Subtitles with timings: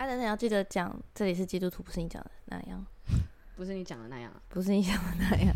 [0.00, 2.82] 啊，等等要记得讲，这里是基督徒，不是你讲的那样，
[3.54, 5.54] 不是你讲的那样，不是你讲的那样。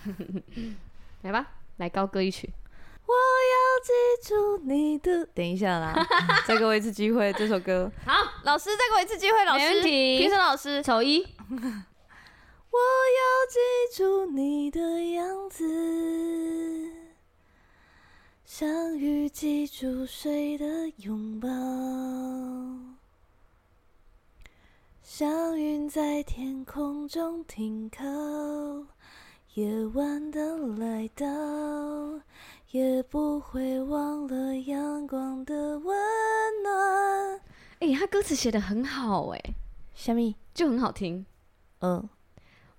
[1.20, 2.50] 来吧，来高歌一曲。
[3.04, 3.92] 我要记
[4.26, 5.26] 住你的。
[5.34, 5.94] 等一下啦，
[6.46, 7.92] 再给我一次机会，这首歌。
[8.06, 9.68] 好，老师，再给我一次机会，老师。
[9.68, 10.18] 没问题。
[10.20, 11.20] 评审老师，丑一。
[11.20, 13.58] 我要记
[13.98, 14.80] 住你的
[15.12, 16.90] 样子，
[18.46, 21.48] 像雨记住水的拥抱，
[25.14, 28.02] 像云在天空中停靠，
[29.52, 31.26] 夜晚的来到，
[32.70, 35.94] 也不会忘了阳光的温
[36.62, 37.36] 暖。
[37.80, 39.54] 哎、欸，他歌词写的很好、欸，哎，
[39.94, 41.26] 虾米就很好听，
[41.80, 42.08] 嗯。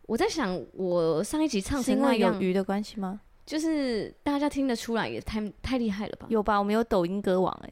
[0.08, 3.22] 我在想，我上一集唱成那样，有鱼的关系吗？
[3.46, 6.26] 就是大家听得出来，也太太厉害了吧？
[6.32, 6.58] 有吧？
[6.58, 7.68] 我们有抖音歌王哎、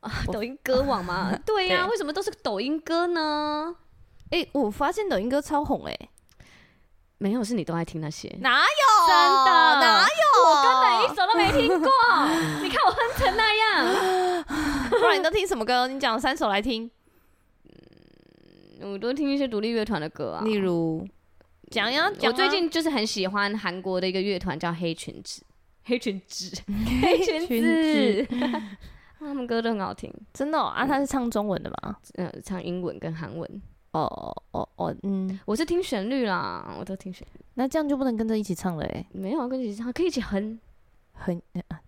[0.00, 1.38] 欸，啊，抖音歌王吗？
[1.44, 3.76] 对呀、啊，为什么都是抖音歌呢？
[4.30, 6.08] 哎、欸，我发现抖音歌超红哎、欸，
[7.18, 8.28] 没有，是你都爱听那些？
[8.40, 9.08] 哪有？
[9.08, 10.42] 真的哪有？
[10.44, 11.88] 我根本一首都没听过。
[12.62, 14.44] 你看我哼成那样，
[14.90, 15.86] 不然你都听什么歌？
[15.88, 16.90] 你讲三首来听。
[18.80, 21.06] 嗯，我都听一些独立乐团的歌啊，例如。
[21.70, 25.42] 讲呀，讲，我最近就是很喜欢韩国的一个乐团叫黑裙子，
[25.84, 26.50] 黑裙子，
[27.02, 28.26] 黑裙子，
[29.18, 30.86] 他们歌都很好听，真的、哦、啊？
[30.86, 31.96] 他是唱中文的吗？
[32.14, 33.62] 嗯，唱英文跟韩文。
[34.00, 37.40] 哦哦哦，嗯，我是听旋律啦，我都听旋律。
[37.54, 39.06] 那这样就不能跟着一起唱了哎？
[39.12, 40.58] 没有啊，跟着一起唱，可以一起哼，
[41.14, 41.80] 哼啊，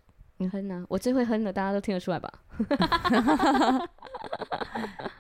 [0.51, 0.85] 哼啊！
[0.89, 2.33] 我最会哼的，大家都听得出来吧？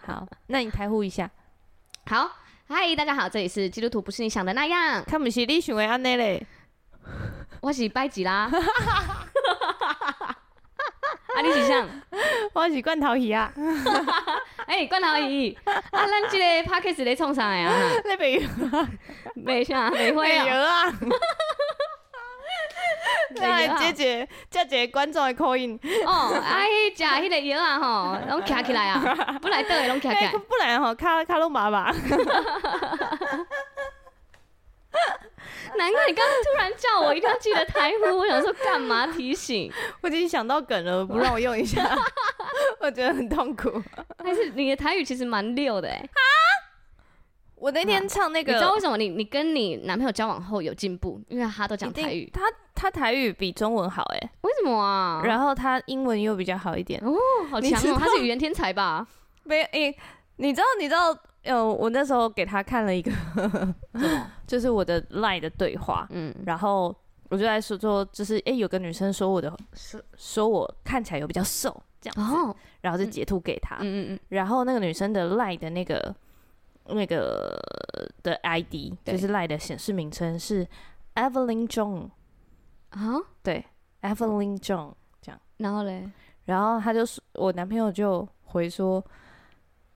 [0.06, 1.30] 好，那你台呼一下，
[2.06, 2.30] 好。
[2.72, 5.02] 嗨，大家好，这里是基督徒不是你想的那样。
[5.04, 6.46] 他们是你想的安内嘞，
[7.60, 8.48] 我是拜吉啦。
[11.34, 11.84] 啊，你是谁？
[12.54, 13.52] 我是罐头鱼啊。
[14.70, 17.72] 哎、欸，罐头鱼，啊，咱这个 p a c k a g e 在创啥呀？
[18.04, 18.40] 那边
[19.34, 20.86] 没啥，没会啊。
[20.86, 20.92] 啊。
[23.36, 25.76] 来姐姐，姐姐观众的口音。
[26.06, 29.02] 哦，哎，食迄个药啊，吼，拢徛起来啊，
[29.42, 30.32] 本来倒的拢徛起来。
[30.32, 31.92] 本来吼，卡卡拢麻麻。
[35.76, 39.70] 难怪你刚刚突然叫我一定要记得台呼，我想说干嘛提醒？
[40.02, 41.96] 我已经想到梗了，不让我用一下，
[42.80, 43.82] 我觉得很痛苦。
[44.18, 46.08] 但是你的台语其实蛮溜的哎。
[47.56, 51.20] 我那天唱那个，你知道为什么你你跟你男朋友交往后有进步？
[51.28, 52.40] 因为他都讲台语，他
[52.74, 55.20] 他台语比中文好哎，为什么啊？
[55.26, 57.14] 然后他英文又比较好一点哦，
[57.50, 59.06] 好强哦，他是语言天才吧？
[59.44, 59.94] 没诶，
[60.36, 61.14] 你知道你知道
[61.44, 63.10] 呃，我那时候给他看了一个
[64.46, 66.94] 就是我的 LINE 的对话，嗯，然后
[67.28, 76.14] 我就在说说，就是哎，有个女生说我的说说我看起来有比较瘦这样子，然后就截图给他，嗯嗯嗯，然后那个女生的 LINE 的那个。
[76.92, 77.56] 那个
[78.20, 80.66] 的 ID 就是赖的显示名称是
[81.14, 82.08] Evelyn Jong
[82.88, 83.14] 啊，
[83.44, 83.64] 对
[84.02, 86.10] ，Evelyn Jong 这样，然后嘞，
[86.46, 89.04] 然后他就说，我男朋友就回说，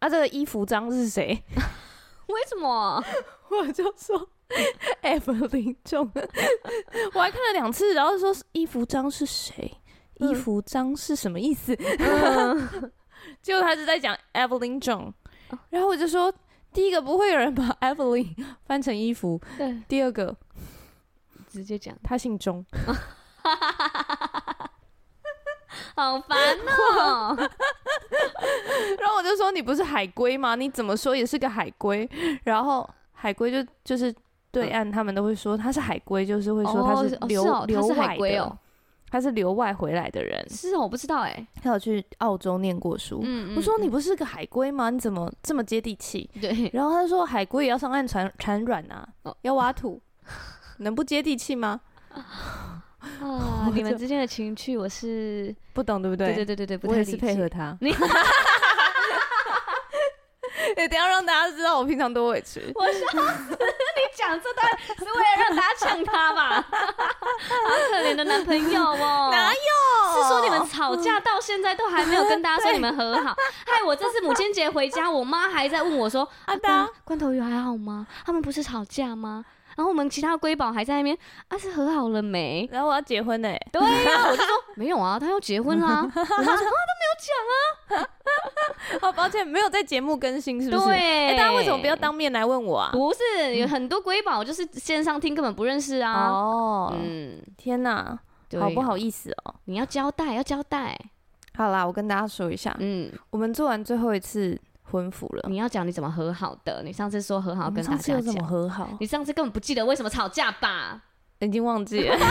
[0.05, 1.43] 啊，这个衣服章是谁？
[2.29, 3.03] 为什么？
[3.49, 4.29] 我就说
[5.03, 6.11] Evelyn Jong，
[7.15, 9.79] 我还看了两次，然后说衣服章是谁？
[10.17, 11.75] 衣服章是什么意思？
[11.99, 12.93] 嗯、
[13.41, 15.15] 结果他是在讲 Evelyn Jong，
[15.71, 16.33] 然后我就说。
[16.75, 18.35] 第一个不会有人把 Evelyn
[18.67, 19.41] 翻成衣服。
[19.57, 19.81] 对。
[19.87, 20.37] 第二个，
[21.49, 22.67] 直接讲他姓钟。
[25.95, 26.37] 好烦
[26.67, 27.51] 哦。
[29.45, 30.55] 说：“你不是海龟吗？
[30.55, 32.09] 你怎么说也是个海龟。
[32.45, 34.15] ”然后海龟就就是
[34.51, 38.59] 对岸他们都会说他是海龟，就是会说他是留、哦哦、留外的。
[39.11, 43.21] 他是留外回来的人，是我不知道哎、欸，他有去澳洲念过书。
[43.23, 44.91] 嗯，我说你不是个海龟吗？
[44.91, 46.29] 你怎么这么接地气？
[46.41, 46.69] 对。
[46.73, 50.01] 然后他说海龟也要上岸产产卵啊，哦、要挖土，
[50.79, 51.81] 能不接地气吗？
[52.11, 52.83] 啊，
[53.73, 56.35] 你们之间的情趣我是不懂，对不对？
[56.35, 57.79] 对对对对对，我也是配合他。
[60.77, 62.61] 哎，等下让大家知道我平常多委屈。
[62.75, 66.65] 我笑死，你讲这段是为了让大家呛他吧？
[66.67, 69.29] 好可怜的男朋友哦。
[69.33, 70.23] 哪有？
[70.23, 73.35] 是说你们吵架到现在都还没有跟大家说你们和好？
[73.67, 78.07] 害我这次母亲节回家，我妈还在问我说：“阿达，罐头鱼还好吗？
[78.25, 79.45] 他们不是吵架吗？”
[79.77, 81.17] 然后我们其他瑰宝还在那边，
[81.49, 82.69] 啊，是和好了没？
[82.73, 83.49] 然后我要结婚呢。
[83.73, 86.09] 对呀、啊，我就说没有啊，他要结婚啦。
[86.15, 88.09] 然后他说啊，都没有讲啊。
[89.01, 90.85] 好抱歉，没有在节目更新，是不是？
[90.87, 90.95] 对。
[90.97, 92.91] 哎、欸，大家为什么不要当面来问我啊？
[92.93, 96.29] 不是，有很多瑰宝就是线上听，根本不认识啊。
[96.31, 98.19] 哦，嗯，天哪，
[98.61, 99.55] 好不好意思哦。
[99.65, 100.97] 你要交代，要交代。
[101.57, 104.59] 好啦，我跟大家说一下，嗯，我们做完最后一次
[104.95, 105.49] 婚服了。
[105.49, 106.81] 你要讲你怎么和好的？
[106.85, 108.89] 你上次说和好跟大家讲，怎么和好？
[109.01, 111.03] 你上次根本不记得为什么吵架吧？
[111.41, 112.17] 已经忘记了。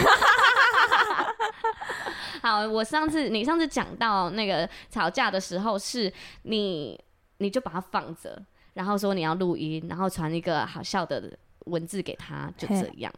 [2.41, 6.11] 好，我上次你上次讲到那个吵架的时候，是
[6.43, 6.97] 你
[7.39, 8.41] 你就把它放着，
[8.73, 13.11] 然后说你要录音，然后传一个好笑的文字给他，就这样。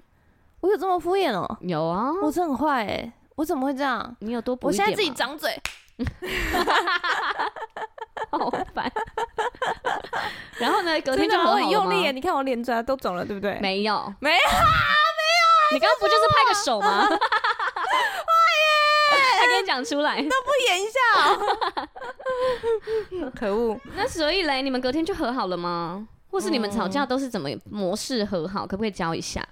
[0.62, 1.58] 我有这么敷衍哦、喔？
[1.62, 4.16] 有啊，我真很坏哎、欸，我怎么会这样？
[4.22, 4.68] 你有多补？
[4.68, 5.56] 我现在自己掌嘴，
[8.32, 8.92] 好烦。
[10.60, 13.60] 然后呢，隔天就很用力，你看我脸颊都肿了，对不对？
[13.60, 14.46] 没有，没有，没有。
[15.74, 17.08] 你刚刚不就是拍个手吗？
[19.40, 20.30] 还跟你讲出来，都不
[20.68, 21.00] 演一下，
[23.36, 23.80] 可恶！
[23.96, 26.08] 那所以嘞，你们隔天就和好了吗？
[26.32, 28.66] 或是你们吵架都是怎么模式和好？
[28.66, 29.46] 可不可以教一下？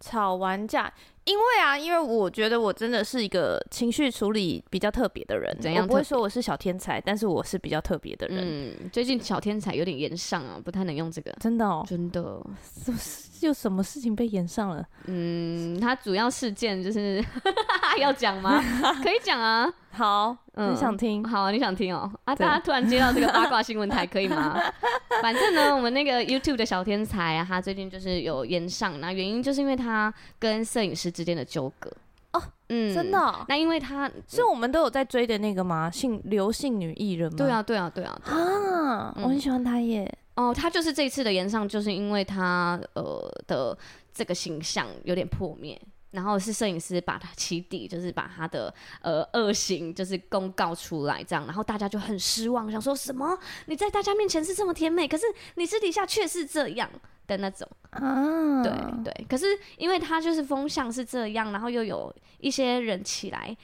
[0.00, 0.90] 吵完架，
[1.24, 5.56] 因为啊，因为我觉得我真的是一个情绪处理比较特别的人。
[5.60, 5.82] 怎样？
[5.84, 8.38] 我不会说我是小天才，但是我是比较特别的人。
[8.40, 11.30] 嗯，最近小天才有点延上啊，不太能用这个。
[11.40, 12.40] 真的哦，真的。
[12.84, 14.84] 是不是有什么事情被延上了？
[15.06, 17.24] 嗯，他主要事件就是
[18.00, 18.62] 要讲吗？
[19.02, 19.72] 可以讲啊。
[19.92, 21.24] 好，嗯，你想听？
[21.24, 22.10] 好啊，你想听哦。
[22.24, 24.56] 啊，大家突然接到这个八卦新闻台，可以吗？
[25.20, 31.90] 反正呢，我们那个 YouTube 的小天才啊，他最近就是有延上，那原因就是因为他跟摄影师之间的纠葛
[32.32, 32.42] 哦。
[32.68, 33.44] 嗯，真的、哦？
[33.48, 35.90] 那因为他是我们都有在追的那个吗？
[35.90, 37.36] 姓刘姓女艺人吗？
[37.36, 38.22] 对啊，对啊，对啊。
[38.24, 40.10] 对啊，我很喜欢她耶。
[40.36, 43.76] 哦，她就是这次的演唱，就是因为她呃的
[44.14, 45.80] 这个形象有点破灭。
[46.12, 53.38] 然后是摄影师把他起底，就是把他的呃恶行就是公告出来，这样，然后大家就很失望，想说什么？
[53.66, 55.24] 你在大家面前是这么甜美，可是
[55.54, 56.90] 你私底下却是这样
[57.26, 58.62] 的那种啊？
[58.62, 58.72] 对
[59.04, 59.26] 对。
[59.28, 59.46] 可是
[59.76, 63.56] 因为他就是风向是这样，然后又有一些人起来，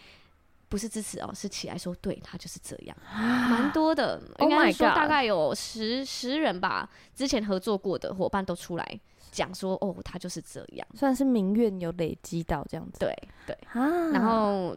[0.69, 9.01] 不是支持哦，是起来说对他就是这样，蛮多的，应该说大概有十十人吧，之前合作过的伙伴都出来。
[9.37, 12.99] 讲说哦，他就是这样，算是民怨有累积到这样子。
[12.99, 13.15] 对
[13.47, 14.75] 对，啊，然后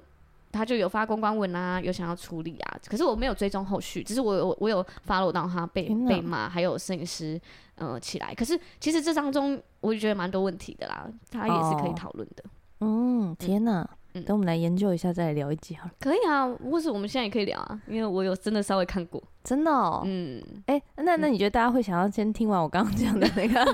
[0.51, 7.39] 他就有发公关文啊，有想要处理啊，可是我没有追踪后续，只是我有我有 follow 到他被被骂，还有摄影师
[7.75, 8.35] 呃起来。
[8.35, 12.43] 可是其实这当中我就觉得蛮多问题的啦，他也是可以讨论的。
[12.79, 13.89] 哦、嗯，天哪！
[14.19, 15.91] 嗯、等我们来研究一下，再来聊一集好了。
[15.99, 19.71] 可以啊，或是我们现在也可以聊啊，因为我有真的稍微看过，真的。
[19.71, 20.01] 哦。
[20.05, 23.73] 嗯，哎、欸，那那你觉得大家会想要先听完我刚刚讲的那个？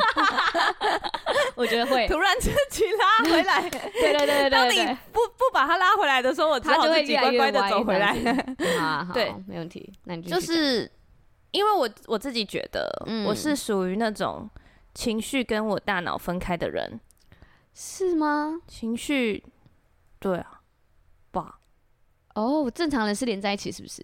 [1.55, 2.07] 我觉得会。
[2.07, 4.49] 突然自己拉回来， 对对对对对。
[4.49, 8.13] 当你不不把他拉回来的时候，我他就会乖乖的走回来。
[8.77, 9.91] 好，好，对，没问题。
[10.03, 10.89] 那你就是
[11.51, 12.89] 因为我我自己觉得，
[13.25, 14.49] 我是属于那种
[14.93, 16.99] 情绪跟我大脑分开的人，
[17.73, 18.59] 是吗？
[18.67, 19.43] 情绪。
[20.19, 20.61] 对啊，
[21.31, 21.59] 吧，
[22.35, 24.03] 哦，正常人是连在一起是不是？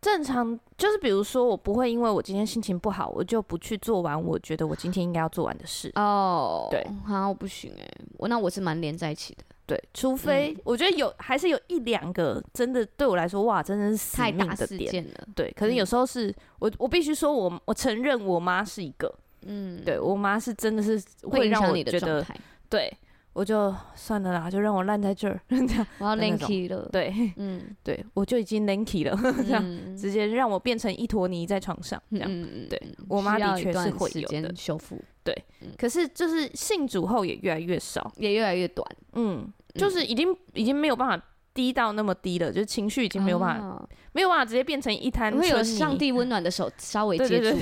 [0.00, 5.92] 正常就是比如说，我不会因为我今天心情不好，我就不去做完我觉得我今天应该要做完的事。
[5.94, 7.88] 哦，对，好像我不行哎，
[8.18, 9.44] 我那我是蛮连在一起的。
[9.64, 15.28] 对，除非我觉得有，还是有一两个真的对我来说，哇，真的是太大的事件了。
[15.36, 22.26] 对，可能有时候是我，我必须说我，我承认我妈是一个，嗯，对我妈是真的是会让我觉得，
[22.68, 22.92] 对。
[23.32, 26.88] 我就算了啦，就让我烂在这儿， 这样我要 lanky 了。
[26.92, 29.62] 对，嗯， 对，我就已经 lanky 了， 这样
[29.96, 32.28] 直接让我变成一坨泥在床上，这样。
[32.30, 35.02] 嗯，对，我妈的确是会有的修复。
[35.24, 35.34] 对，
[35.78, 38.86] 可是就是信主后也越来越少，也越来越短。
[39.12, 45.32] 嗯，就是已经已经没有办法低到那么低了，就是情绪已经没有办法没有办法直接变成一滩。
[45.36, 47.58] 会有上帝温暖的手稍微接触，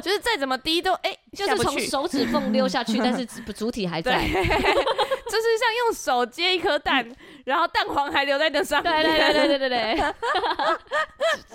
[0.00, 1.16] 就是再怎么低都哎。
[1.32, 7.10] 就是从手指缝溜下去，但是 主体还在， 就是像用手接一颗蛋，
[7.46, 8.92] 然后蛋黄还留在那上面。
[9.02, 10.14] 对对对对对对，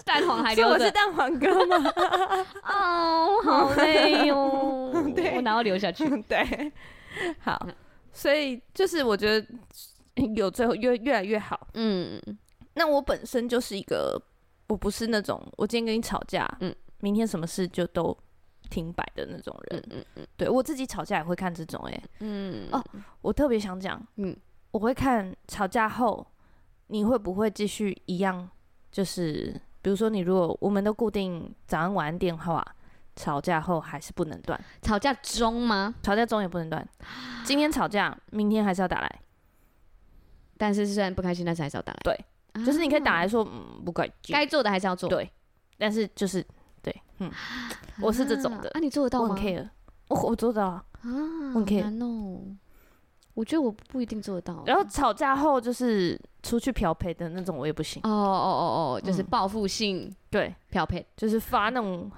[0.03, 0.73] 蛋黄还留着。
[0.73, 1.93] 我是蛋黄哥吗？
[2.63, 4.91] 哦，好累哟。
[5.15, 6.09] 对，我哪要流下去？
[6.23, 6.71] 对，
[7.39, 7.67] 好，
[8.11, 9.47] 所以就是我觉得
[10.35, 11.67] 有最后越越来越好。
[11.73, 12.21] 嗯，
[12.73, 14.21] 那我本身就是一个，
[14.67, 18.17] 我不是那种我今天跟你吵架，嗯，明天什么事就都。
[18.69, 22.83] 停摆的那种人，嗯嗯嗯，对我自己吵架也会看这种、欸，哎，嗯哦，
[23.21, 24.35] 我特别想讲，嗯，
[24.71, 26.27] 我会看吵架后
[26.87, 28.49] 你会不会继续一样，
[28.91, 32.61] 就是比如说你如果我们都固定早安晚安电话，
[33.15, 35.95] 吵架后还是不能断，吵架中吗？
[36.03, 36.85] 吵架中也不能断，
[37.45, 39.21] 今天吵架，明天还是要打来，
[40.57, 45.29] 但是虽然不开心，但是还是要打来，对，啊、就是你可以打来说，嗯，不该该做的还是要做，对，
[45.77, 46.45] 但是就是。
[46.79, 47.29] 对，嗯，
[47.99, 48.69] 我是这种的。
[48.69, 49.29] 啊，你做得到吗？
[49.29, 49.67] 我很 care，
[50.07, 50.85] 我我做得到啊。
[51.01, 51.09] 啊，
[51.53, 52.39] 好难哦。
[53.33, 54.63] 我觉得我不一定做得到。
[54.65, 58.01] 然后吵架后就是出去嫖陪的那种，我也不行。
[58.05, 62.09] 哦哦哦哦，就是报复性对嫖陪，就是发那种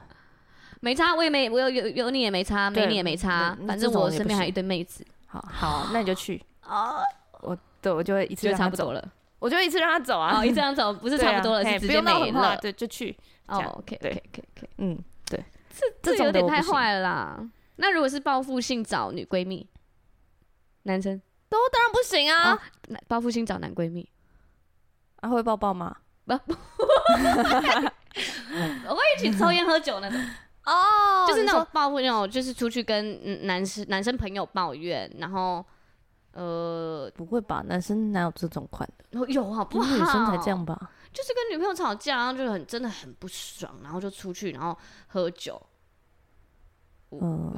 [0.81, 5.03] 没差，我也没我有有有你也没差，没你也没差，反正我身边还有一堆妹子。
[5.25, 6.98] 好好，那你就去啊。
[7.41, 13.18] 我对我就会一次就差不多了，我就一次让他走啊，一次让他走，不是差不多了，是直接没了，对，就去。
[13.48, 14.96] 哦，OK，OK，OK，OK，，嗯，
[15.26, 15.44] 对，
[16.02, 17.40] 这这有点太坏了啦。
[17.78, 19.68] 那如果是报复性找女闺蜜，
[20.84, 21.20] 男生
[21.50, 22.60] 都当然不行啊。
[23.08, 24.08] 报复性找男闺蜜，
[25.22, 25.96] 啊会抱抱吗？
[26.30, 26.34] 不，
[28.88, 30.20] 我会一起抽烟喝酒那种。
[30.66, 35.66] 哦，就是那种报复那种，就是出去跟男生男生朋友抱怨，然后。
[36.34, 37.64] 呃，不会吧？
[37.66, 39.28] 男生哪有这种款的？
[39.30, 39.92] 有好不好？
[39.92, 40.92] 女生才这样吧？
[41.12, 45.62] 就是跟女朋友吵架，然后就很真的很不爽，然后就出去，然后喝酒。
[47.12, 47.52] 嗯，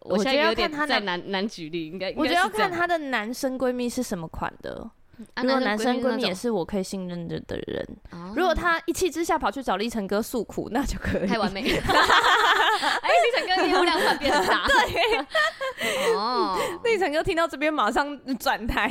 [0.00, 4.90] 我现在有点在难难举例，应该我觉得要看她的男生闺蜜是什么款的。
[5.36, 7.86] 如果男生闺蜜也是我可以信任的的人，
[8.34, 11.26] 如果他一气之下跑去找立成哥诉苦，那就可以。
[11.26, 11.82] 太完美了！
[11.86, 14.66] 哎，立成哥业务量突然变大。
[14.66, 16.14] 对。
[16.16, 16.58] 哦。
[16.84, 18.90] 立成哥听到这边马上转台。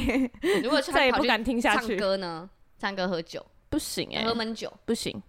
[0.64, 1.88] 如果再也不敢听下去。
[1.90, 2.50] 唱歌呢？
[2.80, 4.24] 唱歌喝酒不行哎。
[4.24, 5.22] 喝闷酒不行。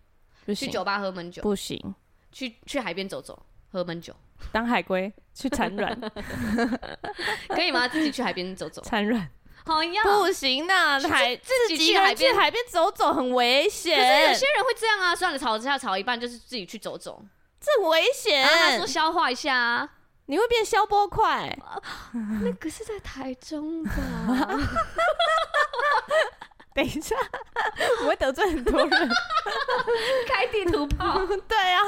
[0.55, 1.95] 去酒吧喝闷酒不行。
[2.31, 4.15] 去去海边走走喝闷酒。
[4.51, 5.99] 当海龟去产卵。
[7.49, 7.89] 可以吗？
[7.89, 8.83] 自己去海边走走。
[8.83, 9.29] 产卵。
[9.64, 13.97] 好呀，不行呐，海自己去海边海边走走很危险。
[13.97, 17.23] 可是有些人会这样啊，算了，吵架吵一半就是自己去走走，
[17.61, 18.47] 这很危险。
[18.47, 19.88] 他说消化一下啊，
[20.26, 21.57] 你会变消波块。
[22.42, 23.92] 那个是在台中吧？
[26.75, 27.14] 等一下，
[28.02, 28.91] 我会得罪很多人。
[30.26, 31.81] 开地图炮， 对啊，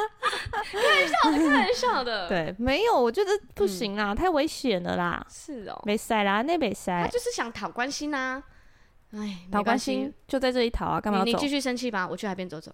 [0.71, 2.29] 开玩笑的，开玩笑的。
[2.29, 5.27] 对，没有，我觉得不行啦，太危险了啦。
[5.31, 7.03] 是哦，没塞啦，那没塞。
[7.03, 8.43] 他就是想讨关心呐。
[9.13, 11.25] 哎，讨关心就在这里讨啊，干嘛？
[11.25, 12.71] 你继续生气吧，我去海边走走。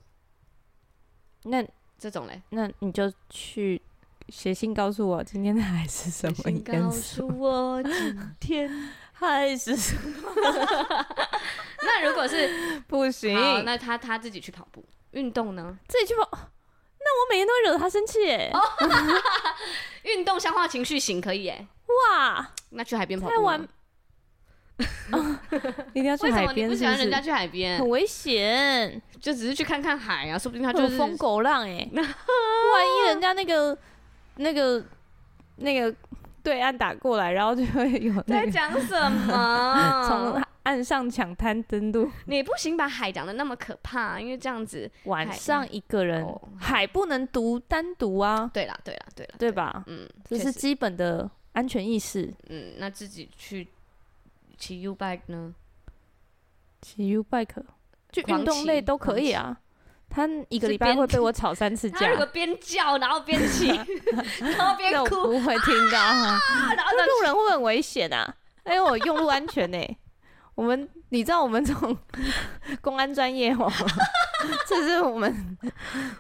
[1.45, 1.65] 那
[1.99, 3.81] 这种嘞，那你就去
[4.29, 6.73] 写信告诉我今天的海是什么颜色。
[6.73, 7.93] 告诉我今
[8.41, 8.91] 天。
[9.27, 9.75] 还是？
[11.83, 13.35] 那如果是不行，
[13.65, 15.77] 那他他自己去跑步运动呢？
[15.89, 18.51] 自己去跑，那我每天都会惹他生气哎。
[20.03, 21.67] 运动消化情绪型可以哎。
[21.87, 23.35] 哇，那去海边跑步。
[23.35, 23.69] 太晚。
[25.93, 26.69] 一定要去海边？
[26.69, 27.79] 为什么你不喜欢人家去海边？
[27.79, 31.87] 很危险，就只是去看看海啊，说不定他就是疯狗浪哎。
[31.93, 33.77] 万一人家那个
[34.37, 34.83] 那个
[35.57, 35.95] 那个。
[36.43, 40.05] 对岸打过来，然后就会有、那个、在讲什么？
[40.09, 46.27] 从岸上抢滩登陆，你不行把海讲的那么可怕，因为这样子晚上一个人
[46.59, 48.51] 海不能独单独啊。
[48.53, 49.85] 对啦，对啦，对啦，对吧？
[49.87, 52.33] 嗯，这是基本的安全意识。
[52.49, 53.67] 嗯，那自己去
[54.59, 55.55] 骑 U bike 呢？
[56.83, 57.63] 骑 U bike
[58.13, 59.59] 就运动类都可以啊。
[60.11, 63.69] 他一个礼拜会被我吵三次架，他如果边叫然后边骑，
[64.41, 65.99] 然后边 哭，不会听到。
[65.99, 68.35] 然后路人会很危险啊！
[68.67, 69.79] 因为我用路安全呢。
[70.57, 71.97] 我们你知道我们这种
[72.83, 73.73] 公安专业哦，
[74.69, 75.57] 这是我们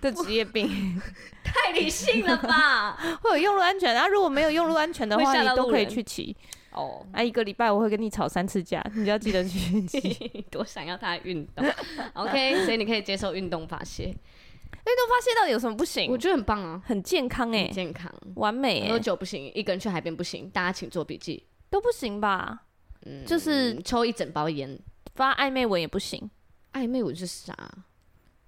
[0.00, 0.99] 的职业病。
[1.44, 2.97] 太理性了吧？
[3.20, 6.35] 会有用路安全，然后如果没有用路安全的话，你都可以去骑。
[6.72, 10.44] 哦，啊，一个礼拜我会跟你吵三次架，你就要记得去骑。
[10.50, 11.66] 多想要他运动
[12.14, 14.04] ，OK，所以你可以接受运动发泄。
[14.04, 16.10] 运动发泄到底有什么不行？
[16.10, 18.88] 我觉得很棒啊，很健康哎，健康，完美。
[18.88, 22.62] 喝酒不行，一个人去海边不行，大家请做笔记，都不行吧？
[23.04, 24.78] 嗯，就是抽一整包烟，
[25.14, 26.30] 发暧昧文也不行。
[26.72, 27.54] 暧昧文是啥？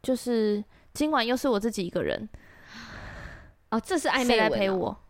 [0.02, 0.62] 就是
[0.94, 2.28] 今晚又是我自己一个人。
[3.70, 4.26] 哦，这是暧昧文。
[4.28, 5.01] 谁来陪我？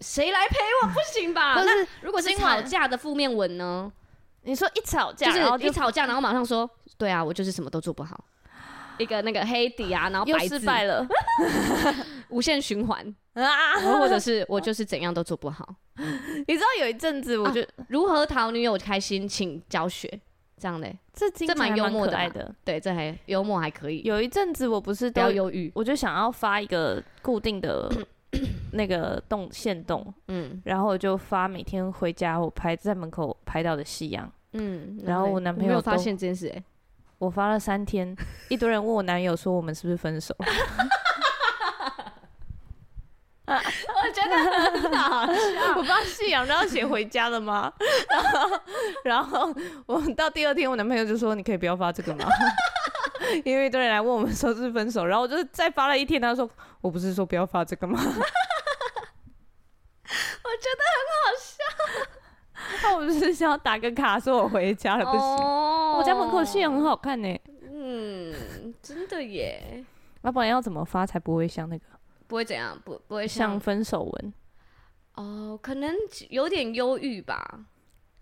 [0.00, 0.88] 谁来陪我？
[0.88, 1.54] 不行吧？
[1.64, 3.90] 那如果是吵架的负面文呢？
[4.42, 8.24] 你说一吵架，然后一吵架，然后马上说，对啊，我就是什么都做不好，
[8.96, 11.04] 一个那个黑底啊，然后白字，失败了，
[12.30, 15.74] 无限循环啊，或者是我就是怎样都做不好。
[16.46, 20.08] 你知道有一阵子，我就如何讨女友开心，请教学
[20.56, 24.02] 这样的，这这蛮幽默的，对，这还幽默还可以。
[24.04, 27.90] 有一阵子我不是都要忧郁，我就想要发一个固定的。
[28.72, 36.62] 那个动线动，嗯，然后我就发每天回家我拍在门口拍到的夕阳，嗯，然后我男朋友发现这件事，哎，
[37.18, 38.16] 我发了三天，
[38.48, 40.34] 一堆人问我男友说我们是不是分手？
[43.46, 43.54] 我
[44.12, 44.36] 觉得
[44.80, 47.72] 很好笑，我发夕阳然后写回家了吗？
[48.12, 48.50] 然后，
[49.04, 49.54] 然后
[49.86, 52.28] 我到第二天，我男朋友就说你可以不要发这个吗？
[53.44, 56.48] 因为一堆人来问我们说是分手，然后我就再发了一天，他说
[56.80, 57.98] 我不是说不要发这个吗？
[58.02, 58.04] 我
[60.58, 61.56] 觉得很好笑，
[62.82, 65.20] 那我就是想要打个卡，说我回家了，不行。
[65.20, 67.40] Oh, 我家门口夕阳很好看呢。
[67.62, 69.84] 嗯，真的耶。
[70.22, 71.84] 那不然要怎么发才不会像那个？
[72.26, 72.80] 不会怎样？
[72.84, 74.32] 不不会像，像分手文。
[75.14, 75.94] 哦，oh, 可能
[76.30, 77.66] 有点忧郁吧，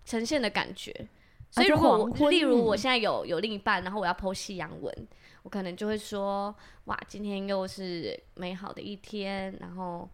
[0.05, 1.07] 呈现的感觉。
[1.51, 5.07] 所以如果我，啊、例如我现在有有另一半，然后我要 po 夕阳文，
[5.45, 6.53] 我可能就会说：
[6.85, 10.09] 哇，今天又是美好的一天，然后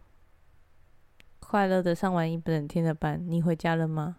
[1.40, 4.16] 快乐的上完一整天的班，你回家了吗？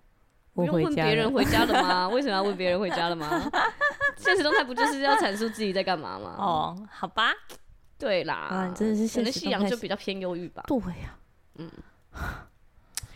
[0.53, 0.73] 我回家了。
[0.73, 2.09] 不用问别人回家了吗？
[2.13, 3.29] 为什么要问别人回家了吗？
[4.17, 6.35] 现实动态不就是要阐述自己在干嘛吗？
[6.39, 7.31] 哦，好吧，
[7.99, 10.63] 对啦，啊、真的是现实夕阳就比较偏忧郁吧。
[10.65, 11.15] 对呀、
[11.53, 11.71] 啊，嗯。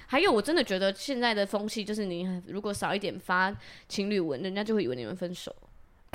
[0.06, 3.52] 还有，我真的觉得现在的风气就是，你如果少一点发
[3.90, 5.52] 情侣文，人家就会以为你们分手。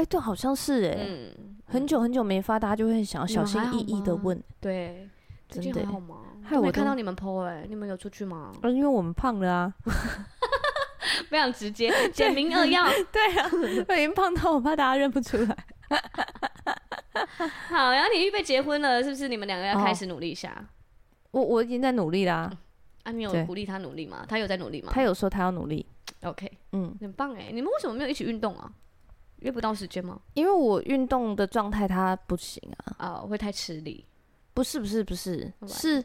[0.02, 4.42] 哎、欸，对，好像是哎、欸，嗯，很久很久没发，大家就会想要小心翼翼的问。
[4.60, 5.08] 对，
[5.48, 6.16] 真的还好吗？
[6.42, 8.52] 还有没看到你们 po 哎、欸，你们有出去吗？
[8.64, 9.74] 因为我们胖了啊，
[11.30, 12.84] 非常直接， 简明扼要。
[13.12, 13.48] 对啊，
[13.88, 15.56] 我已经胖到我怕大家认不出来。
[17.68, 19.28] 好，然后你预备结婚了，是不是？
[19.28, 20.68] 你们两个要开始努力一下。
[21.30, 22.50] 我我已经在努力啦。
[23.04, 24.26] 啊，你有鼓励他努力吗？
[24.28, 24.90] 他有在努力吗？
[24.92, 25.86] 他有说他要努力。
[26.22, 27.50] OK，嗯，很棒哎。
[27.52, 28.72] 你们为什么没有一起运动啊？
[29.42, 30.20] 约不到时间吗？
[30.34, 32.94] 因为我运动的状态他不行啊。
[32.98, 34.06] 啊、哦，会太吃力。
[34.54, 36.04] 不是不是不是，是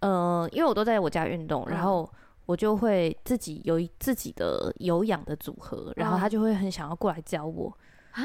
[0.00, 2.10] 呃，因为我都在我家运动，然后
[2.46, 7.76] 我就会自己有自己的有氧的组合，然后他就会很想要过来教我
[8.12, 8.22] 啊。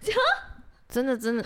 [0.88, 1.44] 真的真的。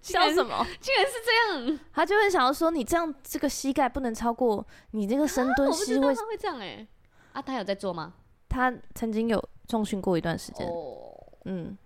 [0.00, 0.64] 笑什么？
[0.80, 1.80] 竟然是这样！
[1.92, 6.14] 他就会想要说，你这样这个膝盖不能超过你这个深蹲膝会。
[6.14, 6.88] 他会这样哎、欸？
[7.32, 8.14] 啊，他有在做吗？
[8.48, 10.66] 他曾经有重训过一段时间。
[10.66, 11.76] 哦，嗯，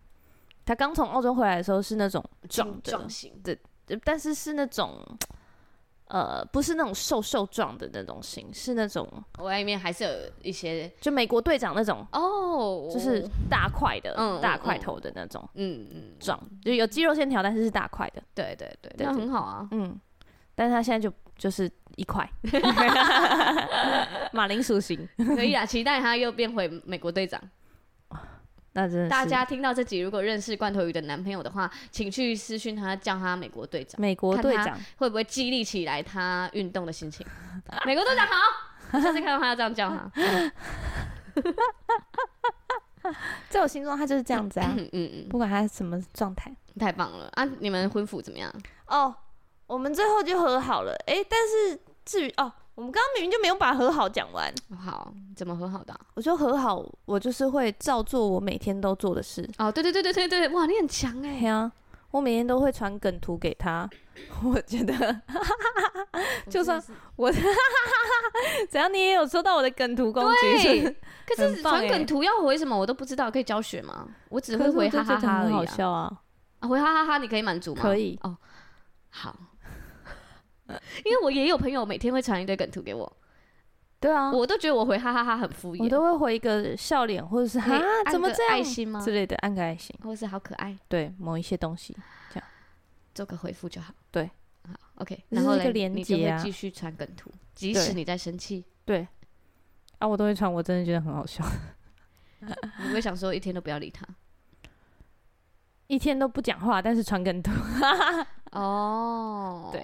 [0.65, 3.33] 他刚从澳洲回来的时候是那种壮壮型。
[3.43, 3.59] 对，
[4.05, 5.01] 但是是那种。
[6.09, 10.11] 呃，不是那种瘦瘦壮的那种型，是那种外面还是有
[10.43, 15.89] 一些，就美国队长那种哦，就是大块的，嗯，大块头的那种，嗯。
[15.91, 19.99] 嗯，壮就有肌肉线条，但是是大块的，对对对，那很好啊，嗯，
[20.55, 22.31] 但是他现在就就是一块，
[24.33, 27.41] 马铃薯型，可以啊，期待他又变回美国队长。
[28.75, 34.01] 那真的，大家听到这集，如果认识罐头鱼的男朋友的话，请去私讯他，叫他美国队长。
[34.01, 37.27] 美国队长会不会激励起来他运动的心情？
[37.85, 38.35] 美国队长好，
[38.99, 40.11] 下次看到他要这样叫他。
[43.51, 44.75] 在我心中，他就是这样子啊。
[44.77, 47.45] 嗯嗯，不管他什么状态，太棒了啊！
[47.61, 48.51] 你们婚服怎么样？
[48.87, 49.15] 哦，
[49.67, 50.95] 我们最后就和好了。
[51.07, 52.53] 哎，但是至于哦。
[52.75, 54.53] 我们刚刚明明就没有把和好讲完。
[54.79, 56.01] 好，怎么和好的啊？
[56.15, 59.49] 我说和好，我就是会照做我每天都做的事。
[59.59, 61.39] 哦，对对对对对对，哇，你很强哎！
[61.41, 61.71] 对啊，
[62.11, 63.89] 我每天都会传梗图给他。
[64.45, 65.21] 我觉得，
[66.49, 66.83] 就算
[67.17, 67.31] 我，
[68.71, 70.97] 只要你也有收到我的梗图攻击，对。
[71.27, 74.07] 可是传梗图要回什么我都不知道，可以教学吗？
[74.29, 75.53] 我只会回哈哈哈而已。
[75.53, 76.13] 好笑啊！
[76.61, 77.83] 啊，回哈哈哈，你可以满足吗？
[77.83, 78.19] 可以。
[78.23, 78.37] 哦，
[79.11, 79.35] 好。
[81.05, 83.11] 因为我也有朋友每天会传一堆梗图给我，
[84.01, 87.81] 对啊，我都觉得我回哈哈哈很敷衍，我都会回一个笑脸或者是哈
[88.11, 88.53] 怎么这样？
[88.53, 89.01] 爱心吗？
[89.01, 91.97] 之类的，按个爱心，或者是好可爱，对某一些东西
[92.31, 92.49] 这样。
[93.15, 94.31] 做个回复就好，对，
[94.65, 99.07] 好 OK，然后一个连接啊，继续传梗图，即使你在生气，对，
[99.99, 101.45] 啊我都会传，我真的觉得很好笑，
[102.41, 104.05] 你会想说一天都不要理他，
[105.89, 107.51] 一天都不讲话，但是传梗图，
[108.53, 109.83] 哦， 对。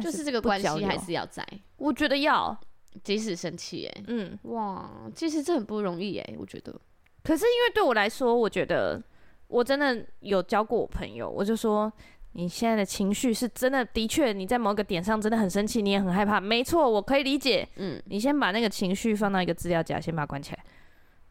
[0.00, 2.56] 就是这个关系还是要在，我觉得要，
[3.02, 6.74] 即使生气，哎，嗯，哇，其实这很不容易，哎，我觉得。
[7.22, 9.02] 可是因为对我来说，我觉得
[9.48, 11.92] 我真的有交过我朋友，我就说
[12.32, 20.64] 你现在的情绪是真的，的确你在某个点上真的很生气，你也很害怕，没错，我可以理解，嗯，你先把那个情绪放到一个资料夹，先把它关起来。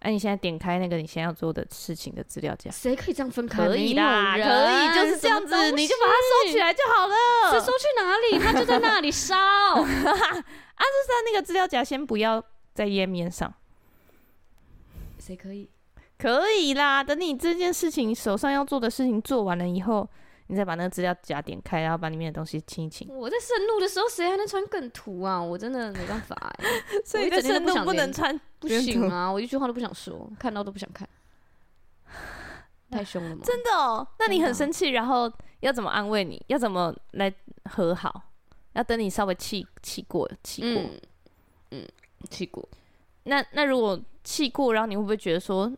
[0.04, 3.66] 哎，你现在点开那个你现在要做的事情的资料夹，谁可以这样分开？
[3.66, 7.16] 可以啦，可以，就是这样子，你就把它收起来就好了。
[7.54, 8.38] 是收去哪里？
[8.38, 9.34] 它就在那里烧。
[9.40, 13.54] 啊，就是在那个资料夹，先不要在页面上。
[15.20, 15.70] 谁可以？
[16.18, 20.08] 可以啦，等你这件事情手上要做的事情做完了以后。
[20.54, 23.08] 你再把那个资料夹点开，然后把里面的东西清一清。
[23.10, 25.42] 我在盛怒的时候，谁还能穿梗图啊？
[25.42, 27.02] 我真的没办法哎、欸。
[27.04, 29.32] 所以在盛怒不能穿，不行啊！
[29.32, 31.10] 我一句话都不想说，看到都不想看，
[32.92, 33.42] 太凶了吗？
[33.44, 34.08] 真的哦？
[34.20, 36.40] 那你很生气，然后要怎么安慰你？
[36.48, 37.34] 要怎么来
[37.72, 38.30] 和好？
[38.74, 40.84] 要等你稍微气气过，气过，
[41.72, 41.88] 嗯，
[42.30, 42.70] 气、嗯、过。
[43.24, 45.72] 那那如果气过，然后你会不会觉得说，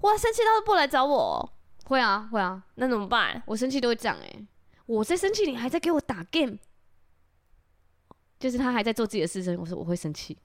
[0.00, 1.52] 哇，生气到不来找我？
[1.90, 3.42] 会啊会啊，那怎么办？
[3.46, 4.46] 我生气都会这样哎、欸，
[4.86, 6.56] 我在生气，你还在给我打 game，
[8.38, 10.38] 就是他还在做自己的事情，我说我会生气。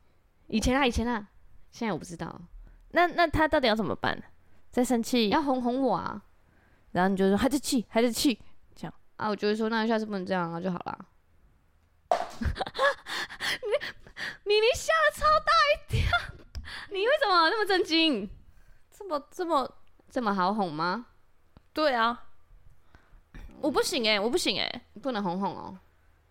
[0.47, 1.27] 以前啊以前啊，
[1.71, 2.41] 现在我不知道。
[2.89, 4.19] 那那他到底要怎么办？
[4.71, 5.29] 在生气？
[5.29, 6.19] 要哄哄我啊。
[6.93, 8.41] 然后你就说还在气，还在气，
[8.73, 9.29] 这样啊？
[9.29, 11.05] 我就会说，那下次不能这样啊，就好了。
[13.61, 13.69] 你
[14.45, 16.09] 明明吓得超大一跳，
[16.89, 18.27] 你为什么那么震惊？
[18.89, 19.71] 这么这么
[20.09, 21.05] 这么好哄吗？
[21.75, 22.23] 对啊，
[23.59, 25.77] 我不行哎、欸，我不行哎、欸，不能哄哄哦。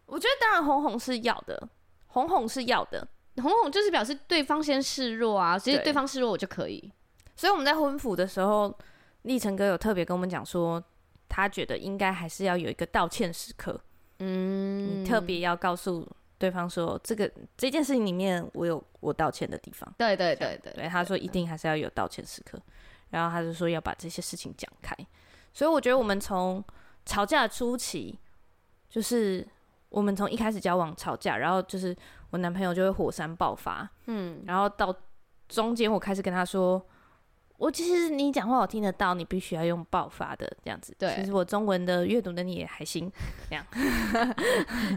[0.06, 1.68] 我觉得当然哄哄是要的，
[2.06, 5.92] 哄哄是要的，哄哄就是表示对方先示弱啊，其实对。
[5.92, 6.90] 方示弱我就可以。
[7.36, 8.74] 所以我们在婚服的时候，
[9.22, 10.82] 立成哥有特别跟我们讲说，
[11.28, 13.78] 他觉得应该还是要有一个道歉时刻，
[14.20, 19.92] 嗯，你特别要告诉对方说，这个这件事情里面我有我道歉的地方。
[19.98, 22.58] 对对对对，对，他说一定还是要有道歉时刻，
[23.10, 24.96] 然后他就说要把这些事情讲开。
[25.54, 26.62] 所以我觉得我们从
[27.06, 28.18] 吵架初期，
[28.90, 29.46] 就是
[29.88, 31.96] 我们从一开始交往吵架，然后就是
[32.30, 34.94] 我男朋友就会火山爆发，嗯，然后到
[35.48, 36.84] 中间我开始跟他说。
[37.56, 40.94] 我其实你讲话我听得到，你必须要用爆发的这样子。
[40.98, 43.10] 对，其实我中文的阅读能力也还行，
[43.48, 43.64] 这样。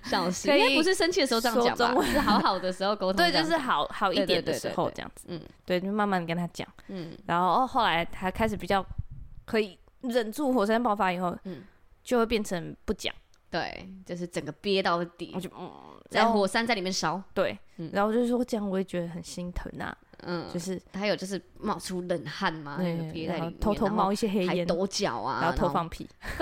[0.03, 2.01] 小心，应该不是生气的时候这样讲吧？
[2.03, 3.17] 是好好的时候沟通。
[3.17, 5.27] 对，就是好好一点的时候这样子。
[5.29, 6.67] 嗯，对，就慢慢跟他讲。
[6.87, 8.83] 嗯，然后后来他开始比较
[9.45, 11.63] 可以忍住火山爆发以后，嗯，
[12.03, 13.13] 就会变成不讲。
[13.49, 15.71] 对，就是整个憋到底，我就嗯，
[16.11, 17.21] 然后火山在里面烧。
[17.33, 17.57] 对，
[17.93, 19.97] 然后就是说这样我也觉得很心疼啊。
[20.23, 22.77] 嗯，就是还有就是冒出冷汗嘛，
[23.13, 26.09] 憋在里面，偷偷冒一些黑烟，抖脚啊，然后偷放屁，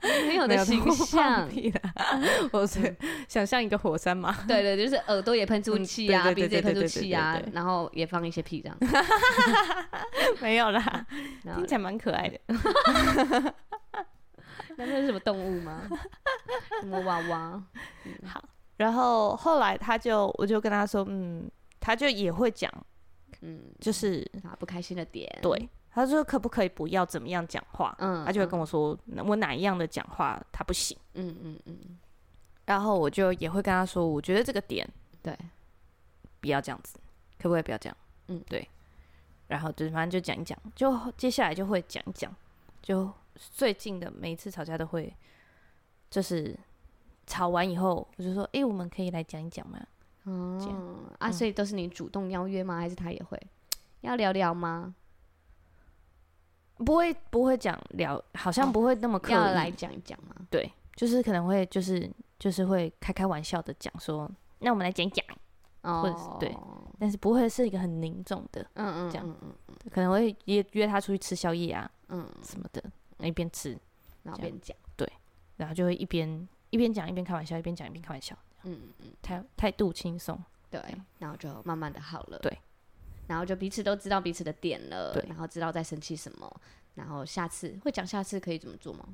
[0.00, 1.48] 很有的形象。
[2.52, 2.96] 我是
[3.28, 8.76] 想象一个火山嘛， 对对，就是耳朵也喷出气啊，鼻子也喷出气啊，然后也放一些屁这样。
[10.40, 11.06] 没有啦，
[11.42, 12.38] 听起来蛮可爱的。
[14.76, 15.82] 那那是什么动物吗？
[16.80, 17.62] 什么娃娃？
[18.24, 18.42] 好。
[18.78, 22.72] 然后后来他就，我就跟他说，嗯，他就也会讲，
[23.42, 31.78] 嗯，就是啊不开心的点，对，他说可不可以不要怎么样讲话，嗯，他就会跟我说，我哪一样的讲话他不行，嗯嗯嗯，
[32.66, 34.88] 然后我就也会跟他说，我觉得这个点，
[35.22, 35.36] 对，
[36.40, 36.98] 不要这样子，
[37.38, 37.96] 可不可以不要这样，
[38.28, 38.68] 嗯，对，
[39.48, 42.34] 然后就是反正就讲一讲，就接下来就会讲一讲，
[42.82, 45.14] 就最近的每一次吵架都会，
[46.10, 46.58] 就是。
[47.26, 49.78] 吵完以后，我就说：“哎、欸，我们可以来讲一讲吗？”
[50.26, 50.96] 嗯，这样。
[51.20, 52.78] 啊，所以都是你主动邀约吗？
[52.78, 53.40] 还是他也会？
[54.00, 54.92] 要聊聊吗？
[56.84, 60.34] 不会，不会讲聊，好像不会那么刻意、哦、来讲一讲吗？
[60.50, 65.24] 对，就是可能会，就是就是会开开玩笑的讲说：“那我们来讲讲。
[65.82, 66.56] 哦”或者是对，
[66.98, 69.54] 但是不会是一个很凝重的，嗯嗯，这样，嗯嗯。
[69.68, 72.26] 嗯，可能会约约他出去吃宵夜啊，嗯。
[72.42, 72.82] 什么的，
[73.18, 73.78] 一边吃
[74.22, 75.10] 然后边讲，对，
[75.56, 76.48] 然后就会一边。
[76.70, 80.40] 一边讲一边开玩笑，一边讲一边开玩笑，嗯嗯，态态度轻松，
[80.70, 80.80] 对，
[81.18, 82.58] 然后就慢慢的好了，对，
[83.30, 86.52] 然后就彼此都知道彼此的点了，然后知道在生气什么，
[86.96, 89.06] 然后下次会讲下次可以怎么做吗？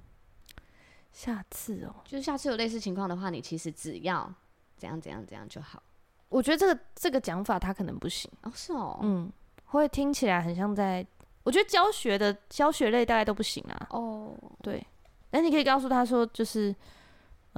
[1.12, 4.32] 下次哦，就是下次有类似情况的话，你其实只要
[4.78, 5.82] 怎样怎样怎样就好。
[6.30, 9.30] 我觉得这个这个讲法他可能不行哦，是哦，嗯，
[9.66, 11.06] 会听起来很像在，
[11.42, 14.82] 我觉得教学的教学类大概都不行啊，哦，对，
[15.30, 16.74] 但你可以告诉他说就是。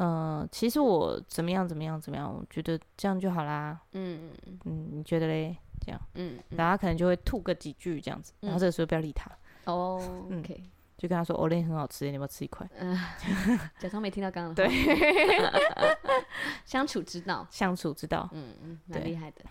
[0.00, 3.78] 嗯、呃，其实我怎么样怎么样怎么样，我觉得这样就好啦。
[3.92, 4.30] 嗯
[4.64, 5.56] 嗯，你觉得嘞？
[5.80, 9.30] 这样，嗯，然后他可能就会吐个几句这样子，然后这个时候不要理他。
[9.64, 10.62] 哦，OK，
[10.96, 12.68] 就跟他说欧蕾很好吃，你要不要吃一块？
[12.78, 12.98] 嗯，
[13.78, 14.68] 假装没听到刚刚的
[16.64, 19.44] 相处之道，相处之道，嗯嗯，蛮厉害的。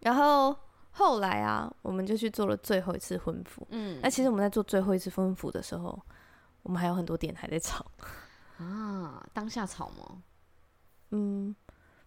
[0.00, 0.54] 然后
[0.90, 3.66] 后来啊，我们就去做了最后一次婚服。
[3.70, 5.98] 嗯，那其实我们在做最后一次婚服的时候，
[6.62, 7.86] 我们还有很多点还在吵。
[8.58, 10.22] 啊，当下吵吗？
[11.10, 11.54] 嗯，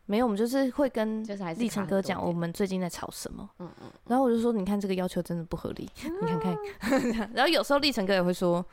[0.06, 1.24] 没有，我们就是会跟
[1.58, 3.50] 立成哥讲，我们最近在吵什么。
[3.60, 7.32] 嗯嗯，然后我就说，你看这个要求真的不合理，嗯、你看看。
[7.34, 8.66] 然后有时候立成哥也会说，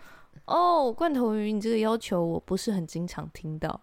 [0.47, 3.81] 哦，罐头鱼，你这个要求我不是很经常听到。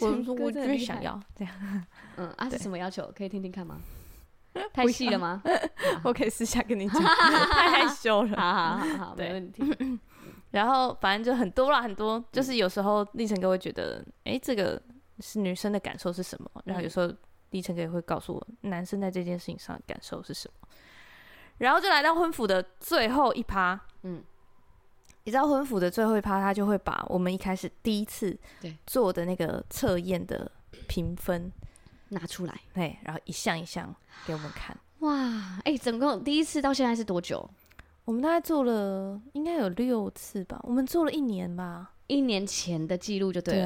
[0.00, 1.54] 我说，我就是想要这样。
[2.16, 3.10] 嗯，啊，是什么要求？
[3.16, 3.78] 可以听听看吗？
[4.72, 5.42] 太细了吗？
[6.04, 8.36] 我可以私下跟你讲，太害羞了。
[8.36, 9.62] 好好好好，没问题。
[10.54, 14.80] 然后反正就很多啦，很多就是有时候立成哥会觉得，哎、嗯，这个
[15.18, 16.48] 是女生的感受是什么？
[16.64, 17.12] 然后有时候
[17.50, 20.68] 立成哥也会告诉我，男生在这件事情上的感受是什么。
[21.58, 24.22] 然后就来到婚服的最后一趴，嗯，
[25.24, 28.38] 你知道婚服的最后一趴，他就会把我们一开始第一次
[28.86, 30.48] 做的那个测验的
[30.86, 31.50] 评分
[32.10, 33.92] 拿出来，对，然后一项一项
[34.24, 34.76] 给我们看。
[35.00, 37.50] 哇，哎，整个第一次到现在是多久？
[38.04, 43.60] 我们大概做了应该有六次吧，我们做了一年吧，一年前的记录就对了。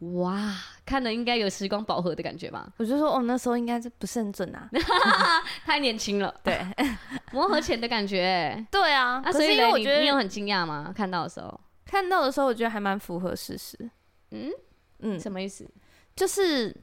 [0.00, 0.54] 对啊，哇，
[0.84, 2.70] 看了应该有时光饱和的感觉吧？
[2.76, 4.68] 我就说，哦，那时候应该是不是很准啊？
[5.64, 6.60] 太年轻了，对，
[7.32, 9.22] 磨合前的感觉，对啊。
[9.24, 10.92] 啊，所以我觉得你有很惊讶吗？
[10.94, 13.78] 看到的时候，看到的时候，我觉得还蛮符合事实。
[14.32, 14.50] 嗯
[14.98, 15.66] 嗯，什么意思？
[16.14, 16.74] 就是，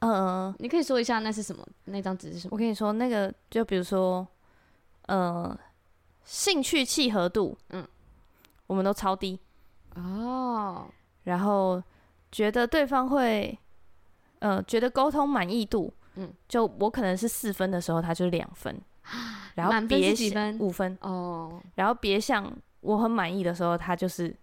[0.00, 1.64] 呃，你可以说一下那是什么？
[1.84, 2.50] 那张纸是什么？
[2.52, 4.26] 我跟你说，那个就比如说，
[5.06, 5.56] 呃，
[6.28, 7.88] 兴趣契合度，嗯，
[8.66, 9.40] 我们都超低。
[9.96, 10.86] 哦，
[11.24, 11.82] 然后。
[12.30, 13.58] 觉得对方会，
[14.40, 18.78] 呃，觉得沟通满意度，嗯，就我可能是四分的时候，他就两分，
[19.54, 20.58] 然后别几分？
[20.58, 24.36] 五分哦，然后别像我很满意的时候，他就是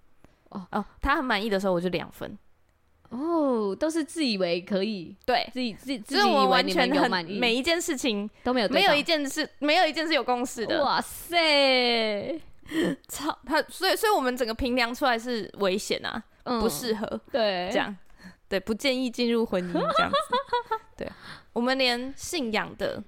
[0.50, 0.66] 哦。
[0.72, 2.36] 哦，他很满意的时候我就两分，
[3.16, 12.40] 哦，都是自以为可以，对，自己自己自己以为你们有满意，每一件事情都没有，没有一件事没有一件是有共识的，哇塞，
[13.08, 16.24] 操他，所以所以我们整个评量出来是危险啊。
[16.48, 17.98] 嗯、不适合，对，这样，
[18.48, 20.18] 对，不建议进入婚姻这样子。
[20.96, 21.12] 对，
[21.54, 23.04] 我们连信仰的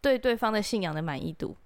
[0.00, 1.56] 对对方的信仰的满意度，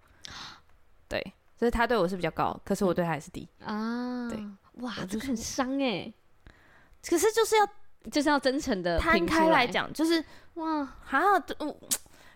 [1.06, 1.22] 对，
[1.58, 4.30] 所以他对我是比较高，可是我对他还是低啊。
[4.30, 4.42] 对，
[4.82, 6.10] 哇，这个很伤哎。
[7.08, 7.68] 可是就是要
[8.10, 11.20] 就是要真诚的摊开来讲，就是哇，哈，
[11.58, 11.76] 我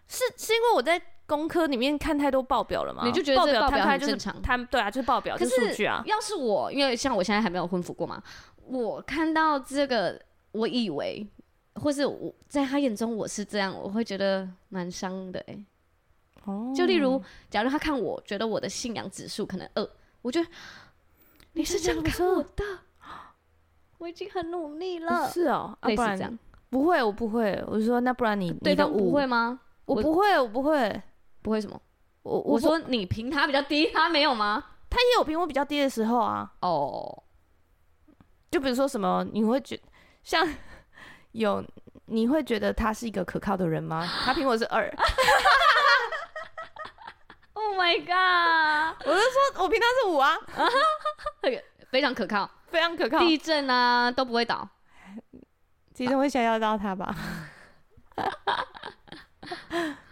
[0.06, 1.00] 是是因为我在。
[1.28, 3.02] 工科里面看太多报表了吗？
[3.04, 4.40] 你就觉得这个报表很正常？
[4.40, 6.02] 他对啊，就是报表，就是数据啊。
[6.06, 8.22] 要是我，因为像我现在还没有婚服过嘛，
[8.64, 10.18] 我看到这个，
[10.52, 11.28] 我以为，
[11.74, 15.64] 或是我在他眼中我是这样，我会觉得蛮伤的哎、欸。
[16.44, 16.72] 哦。
[16.74, 19.86] 就例如，假如他看我觉得我的信仰指数可能二，
[20.22, 20.48] 我觉得
[21.52, 22.64] 你是这样看我的，
[23.98, 25.28] 我已经很努力了。
[25.28, 26.38] 是哦，类似这样。
[26.70, 27.62] 不会，我不会。
[27.66, 29.60] 我就说，那不然你对方不会吗？
[29.84, 31.02] 我不会，我不会。
[31.42, 31.80] 不会什么？
[32.22, 34.64] 我我说你评他比较低，他没有吗？
[34.90, 36.52] 他也有评我比较低的时候啊。
[36.60, 37.22] 哦，
[38.50, 39.80] 就比如说什么，你会觉
[40.22, 40.46] 像
[41.32, 41.64] 有
[42.06, 44.06] 你会觉得他是一个可靠的人吗？
[44.24, 44.90] 他评我是二。
[47.54, 48.96] Oh my god！
[49.06, 50.36] 我是说我评他是五啊，
[51.90, 54.68] 非常可靠，非常可靠，地震啊都不会倒，
[55.94, 57.14] 地震会吓到到他吧？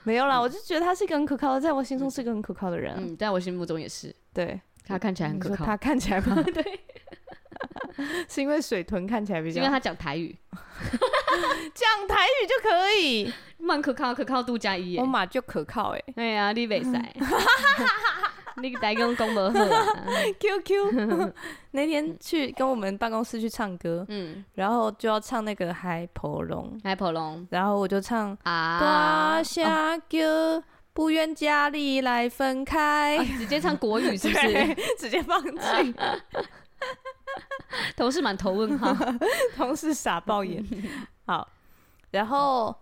[0.04, 2.94] 没有啦，我就觉得他是一个很可靠的，在我心中是一个很可靠的人。
[2.96, 4.14] 嗯，在我心目中也是。
[4.32, 5.64] 对，他看起来很可靠。
[5.64, 6.42] 他看起来吗？
[6.54, 6.80] 对，
[8.28, 9.60] 是因为水豚看起来比较。
[9.60, 10.36] 因为他讲台语，
[11.74, 14.96] 讲台语就可以，蛮可靠，可靠度加一。
[14.96, 16.02] 我马就可靠哎。
[16.14, 16.80] 对呀，你袂
[18.56, 18.60] 使。
[18.62, 19.50] 你台语讲不好
[20.40, 21.32] ，QQ
[21.72, 29.64] 那天去跟我们办公室去唱歌，嗯，然后就要唱那个海婆龙》，《海婆龙，然后我就唱啊，大声
[30.08, 34.74] 叫，不愿家里来分开，直接唱国语是不是？
[34.98, 35.94] 直接放弃，
[37.96, 38.94] 同事满头问号，
[39.56, 40.64] 同事傻爆眼，
[41.26, 41.46] 好，
[42.10, 42.74] 然后。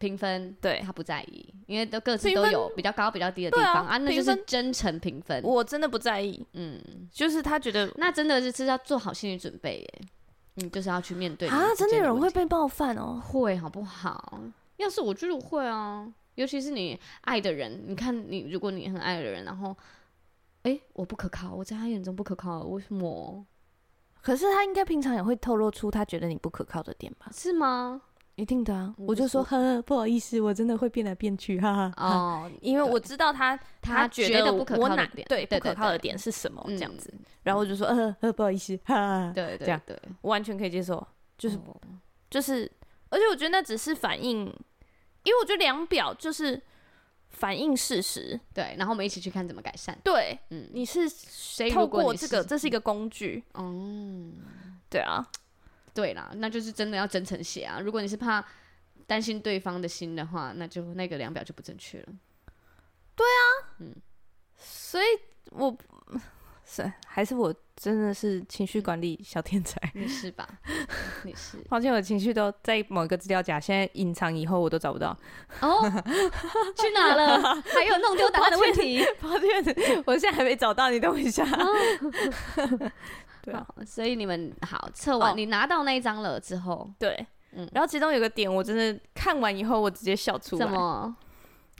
[0.00, 5.42] 评分，对，他不在意，因为都各自都有比较高、比较低的地方啊，那就是真诚评分。
[5.44, 6.80] 我真的不在意，嗯，
[7.12, 10.00] 就是他觉得那真的是是要做好心理准备耶，
[10.54, 14.40] 你，就是要去面对啊，真的有人会被冒犯哦，会好不好？
[14.78, 19.76] 要是我觉得我会啊，尤其是你爱的人，你看你如果你很爱的人，然后
[20.62, 23.46] 哎，我不可靠，我在他眼中不可靠，为什么？
[24.22, 27.30] 可是他应该平常也会透露出他觉得你不可靠的点吧？
[27.34, 28.00] 是吗？
[28.36, 31.92] 一定的啊，我就说呵呵，不好意思，我真的会变来变去，哈哈。
[31.96, 37.12] 哦，因为我知道他他觉得不可靠的点，对不可靠的点是什么这样子，
[37.42, 39.80] 然后我就说呃呃不好意思，哈哈，对对，这样。
[39.86, 41.58] 对，我完全可以接受，就是
[42.30, 42.70] 就是，
[43.10, 44.38] 而且我觉得那只是反映，
[45.24, 46.58] 因为我觉得量表就是
[47.28, 54.32] 反映事实，对，然后我们一起去看怎么改善，对，嗯，你是谁透过这个，这是一个工具，嗯，
[54.88, 55.26] 对啊。
[55.94, 57.80] 对啦，那就是真的要真诚写啊！
[57.80, 58.44] 如果你是怕
[59.06, 62.06] 担心对方的心的话，那就那个量表就不正确了。
[63.16, 63.94] 对啊，嗯，
[64.56, 65.06] 所以
[65.50, 65.76] 我
[66.64, 70.48] 是还是我真的是情绪管理小天才，你是吧？
[71.24, 75.16] 你是，抱歉，我的情绪都在某一个资料夹，现在隐藏以后我都找不到。
[75.60, 75.82] 哦，
[76.78, 77.60] 去哪了？
[77.62, 79.04] 还有弄丢答案的问题？
[79.20, 81.44] 抱歉，我现在还没找到，你等我一下。
[81.44, 81.66] 哦
[83.50, 90.66] 对啊，所以你们好测完，你拿到那一张了之后，对，嗯，然后其中有个点，我真的看完以后，我直接笑出来。
[90.66, 91.16] 什么？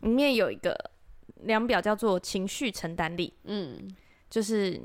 [0.02, 0.74] 里面有一个
[1.42, 3.88] 量表叫做情绪承担力，嗯，
[4.30, 4.80] 就是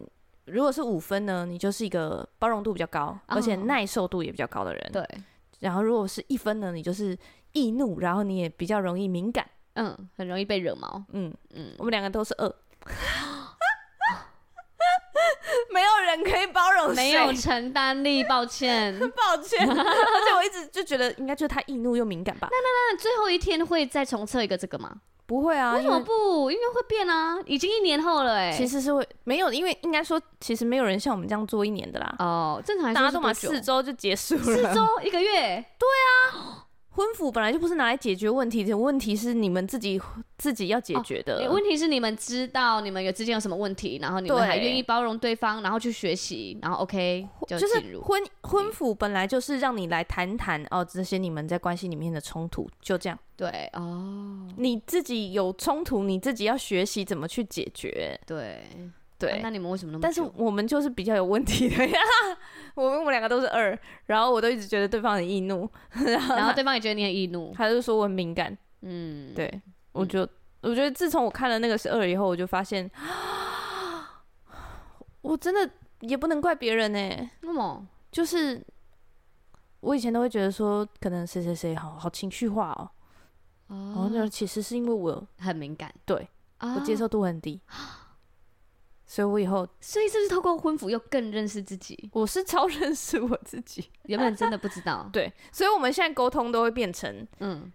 [0.46, 4.90] 如果是五分呢，你就是一个包容度比较高，而且耐受度也比较高的人。
[4.92, 5.04] 对。
[5.62, 7.18] 然后如果是一分呢，你就是
[7.54, 11.02] 易怒，然后你也比较容易敏感，嗯，很容易被惹毛。
[11.14, 12.54] 嗯嗯，我们两个都是二。
[15.74, 16.46] 没有人可以
[16.88, 19.60] 有没有 承担力， 抱歉，抱歉。
[19.70, 22.48] 而且我一直就觉得，应该就是他易怒又敏感吧。
[22.52, 24.96] 那那那最后一天会再重测一个这个吗？
[25.28, 26.52] 不会啊，为什么不？
[26.52, 28.52] 因为会变啊，已经一年后了哎。
[28.52, 32.16] 其实是会没有，因为应该说，其实没有人像我们这样做一年的啦。
[32.20, 35.66] 哦，正常大家都嘛四周就结束了，四周一个月。
[35.80, 36.65] 对啊。
[36.96, 40.02] 婚服本来就不是拿来解决问题的，问题是你们自己
[40.38, 41.46] 自己要解决的。
[41.46, 47.28] 哦，问题是你们知道你们有之间有什么问题，然后你们还愿意包容对方，然后去学习，然后 OK。
[47.48, 53.20] 就是婚婚服本来就是让你来谈谈哦，这些你们在关系里面的冲突，就这样。
[53.36, 58.18] 对哦，你自己有冲突，你自己要学习怎么去解决。
[58.26, 58.62] 对。
[59.18, 60.02] 对、啊，那你们为什么那么？
[60.02, 62.00] 但是我们就是比较有问题的呀。
[62.76, 65.70] 我们我们两个都是二，然后我都一直觉得对方很易怒，
[66.06, 68.56] 然后，然后对方也觉得你很易怒，他就说我很敏感。
[68.82, 69.62] 嗯，对，
[69.94, 70.30] 我就、嗯、
[70.62, 72.92] 我觉得自从我看了那个是二以后，我就发现，
[75.22, 75.70] 我真的
[76.02, 77.00] 也不能怪别人呢。
[77.00, 77.88] 为什么？
[78.12, 78.62] 就是
[79.80, 82.90] 我以前都会觉得说，可能谁谁谁好好情绪化哦。
[83.68, 86.28] 哦，然后就其实是因为我很敏感，对，
[86.60, 87.60] 我接受度很低。
[89.08, 92.10] 所以，我以后，所以是不是透过婚服又更认识自己。
[92.14, 95.08] 我是超 认识我自己，原本真的不知道。
[95.14, 97.72] 对，所以我们现在沟通都会变成，嗯，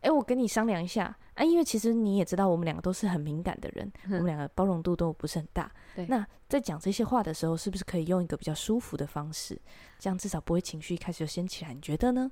[0.00, 5.70] 哎、欸，我跟你商量一下啊，因为其实你也知道，我们两个都是很敏感的人，嗯、我们两个包容度都不是很大。
[5.94, 9.60] 对，那在讲这些话的时候，是不是可以用一个比较舒服的方式，
[9.98, 11.72] 这样至少不会情绪一开始就掀起来？
[11.72, 12.30] 你觉得呢？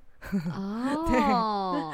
[0.54, 1.92] 哦，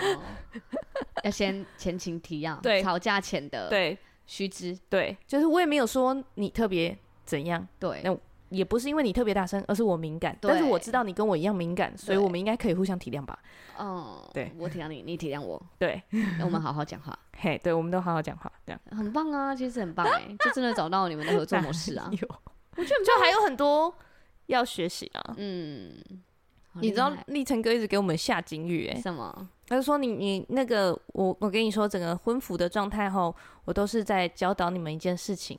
[1.25, 3.99] 要先前情提要，对，吵架前的，对。
[4.29, 8.17] 须知，对，就是我也没有说你特别怎样，对，那
[8.51, 13.37] 也不是因为你特别大声，而是我敏感，但是我知道你跟我一样敏感，所以我们应该可以互相体谅吧？
[13.79, 16.03] 嗯，对，我体谅你，你体谅我，对，
[16.39, 18.81] 那我们好好讲话， 嘿，对，我们都好好讲话，这样。
[18.91, 22.29] 很棒啊，其实很棒哎，就真的找到你们的合作模式啊， 有，
[22.77, 23.95] 我觉得就还有很多
[24.47, 25.95] 要学习啊，嗯，
[26.75, 29.49] 你知道立成哥一直给我们下警语哎，什么？
[29.69, 33.35] 他就说你：“你你那个，我我跟你说，整个婚服的状态后，
[33.67, 35.59] 我都是在教导你们一件事情，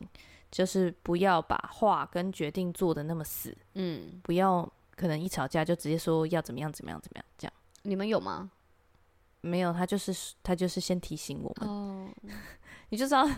[0.49, 7.53] 就是不要把话跟决定做的那么死，嗯，不要可能一吵架就直接说要怎么样怎么样怎么样这样。
[7.83, 8.49] 你们有吗？
[9.41, 12.09] 没有，他就是他就是先提醒我们，哦、
[12.89, 13.29] 你就知道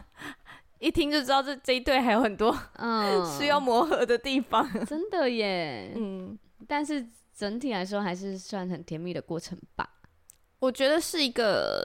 [0.80, 7.06] 一听就知道这这一对还有很多嗯需要磨合的地方， 真的耶，嗯，但是
[7.36, 9.88] 整体来说还是算很甜蜜的过程吧。”
[10.62, 11.84] 我觉得是一个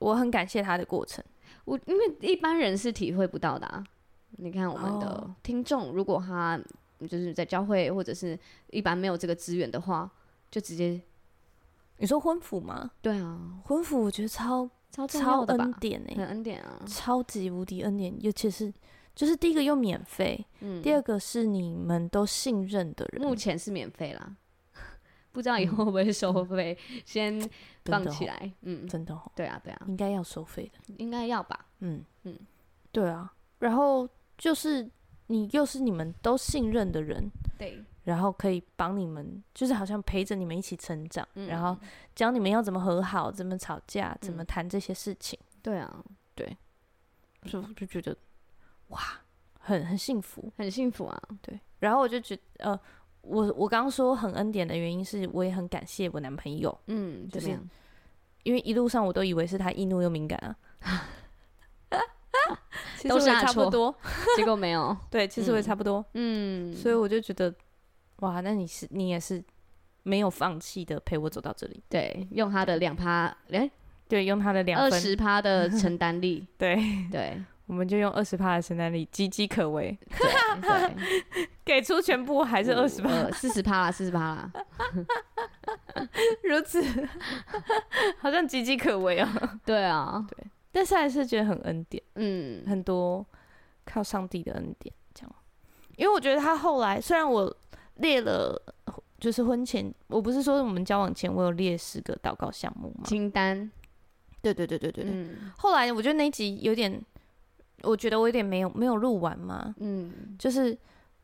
[0.00, 1.24] 我很感谢他的过程。
[1.64, 3.82] 我因为一般人是体会不到的啊。
[4.32, 6.60] 你看我们的听众，如果他
[7.08, 8.36] 就是在教会或者是
[8.70, 10.10] 一般没有这个资源的话，
[10.50, 11.00] 就直接
[11.98, 12.90] 你说婚服吗？
[13.00, 18.12] 对啊，婚服我觉得超超超恩典哎，很恩典啊，超级无敌恩典。
[18.20, 18.72] 尤其是
[19.14, 24.34] 就是第一个又免费，嗯，第二个是你们都信任的人，目前是免费啦。
[25.34, 27.50] 不知道以后会不会收费，嗯、先
[27.84, 28.52] 放起来。
[28.60, 31.66] 嗯，真的，对啊，对啊，应该要收费的，应该要吧。
[31.80, 32.04] 嗯。
[32.22, 32.38] 嗯，
[32.92, 33.34] 对啊。
[33.58, 34.88] 然后就是
[35.26, 41.76] 你又是你们都信任的人，对，然后可以帮你们，就是好像陪着你们一起成长，嗯、然后
[42.14, 45.36] 教你们要怎么和好，怎么吵架，怎么谈这些事情。
[45.42, 46.04] 嗯、对啊，
[46.36, 46.56] 对，
[47.42, 48.16] 就就觉得
[48.90, 49.00] 哇，
[49.58, 51.22] 很很幸福，很幸福啊。
[51.42, 52.80] 对，然后我就觉得呃。
[53.26, 57.58] 我我刚刚说很恩典的原因是，我也很感谢我男朋友，嗯，就是
[58.42, 60.38] 因为一路上我都以为是他易怒又敏感
[60.80, 61.08] 啊，
[63.08, 63.94] 都是差不多，
[64.36, 67.54] 结果没有， 对，其实我也差不多，嗯，所以我就觉得，
[68.20, 69.42] 哇，那你是你也是
[70.02, 73.70] 没有放弃的陪我走到这里，对，用他的两趴，哎，
[74.08, 76.76] 对，用他的两二十趴的承担力，对
[77.10, 77.42] 对。
[77.66, 79.98] 我们就用二十趴的承担力，岌岌可危。
[80.10, 80.96] 对，
[81.64, 84.52] 给出全部还是二十趴，四十趴啦，四十趴啦。
[86.44, 86.82] 如此，
[88.20, 89.58] 好像岌岌可危啊。
[89.64, 93.24] 对啊，对，但是还是觉得很恩典，嗯，很多
[93.86, 95.34] 靠上帝的恩典这样。
[95.96, 97.56] 因为我觉得他后来，虽然我
[97.94, 98.60] 列了，
[99.18, 103.04] 就是婚前，我不是说我们交往前我有列十个祷告项目吗？
[103.06, 103.70] 清单。
[104.42, 105.12] 对对对对对对。
[105.14, 105.50] 嗯。
[105.56, 107.02] 后来我觉得那一集有点。
[107.82, 110.76] 我觉得我有点没有没有录完嘛，嗯，就是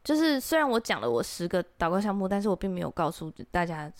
[0.04, 3.90] 就是虽然我讲了我十个祷告项目，但是我并没有告诉大家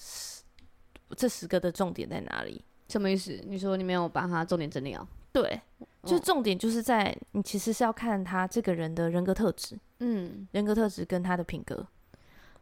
[1.16, 2.62] 这十个的重点在哪里。
[2.88, 3.40] 什么意思？
[3.46, 5.06] 你说你没有把它重点整理好？
[5.32, 5.60] 对，
[6.02, 11.86] 就是重点就是在你其实是要看他这个人的人格特质，嗯，人格特质跟他的品格，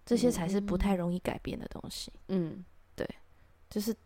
[0.04, 2.12] 这些才是不太容易改变的东西。
[2.28, 2.62] 嗯，
[2.94, 3.08] 对，
[3.70, 3.96] 就是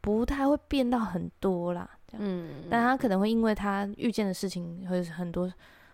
[0.00, 1.98] 不太会变到很多啦。
[2.18, 5.52] 嗯，但他可能会因为他遇见的事情会很多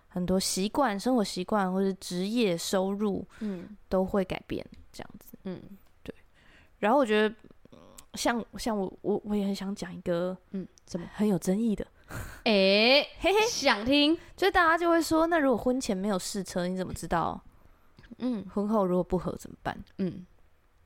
[0.08, 5.38] 很多习惯、生活习惯或者职业收入，嗯，都会改变这样子。
[5.44, 5.60] 嗯，
[6.02, 6.14] 对。
[6.78, 7.34] 然后我觉得，
[8.14, 11.86] 像像我我我也很想讲一个，嗯，怎么很有争议的？
[12.44, 14.18] 哎、欸，嘿嘿，想听。
[14.36, 17.40] 所以大家就会说，那如果婚前没有试车，你怎么知道？
[18.18, 19.78] 嗯，婚后如果不合怎么办？
[19.98, 20.26] 嗯，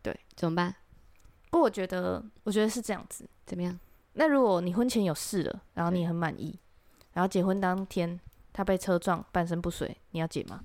[0.02, 0.74] 对，怎么办？
[1.50, 3.26] 不过我觉得，我觉得是这样子。
[3.46, 3.78] 怎么样？
[4.14, 6.58] 那如果你婚前有事了，然后你很满意，
[7.12, 8.18] 然后结婚当天
[8.52, 10.62] 他被车撞，半身不遂，你要解吗？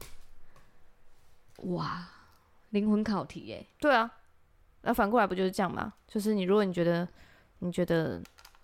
[1.63, 2.07] 哇，
[2.69, 3.65] 灵魂考题耶！
[3.79, 4.09] 对啊，
[4.83, 5.93] 那反过来不就是这样吗？
[6.07, 7.07] 就是你如果你觉得
[7.59, 8.21] 你觉得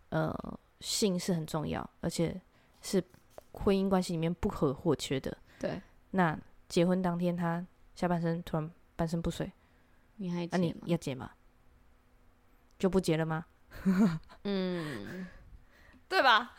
[0.10, 0.34] 呃
[0.80, 2.40] 性是很重要，而且
[2.82, 3.04] 是
[3.52, 5.82] 婚姻关系里面不可或缺的，对，
[6.12, 7.66] 那结婚当天他
[7.96, 9.52] 下半身突然半身不遂，
[10.18, 11.32] 你还那、啊、你要解吗？
[12.78, 13.46] 就不结了吗？
[14.46, 15.28] 嗯，
[16.08, 16.54] 对吧？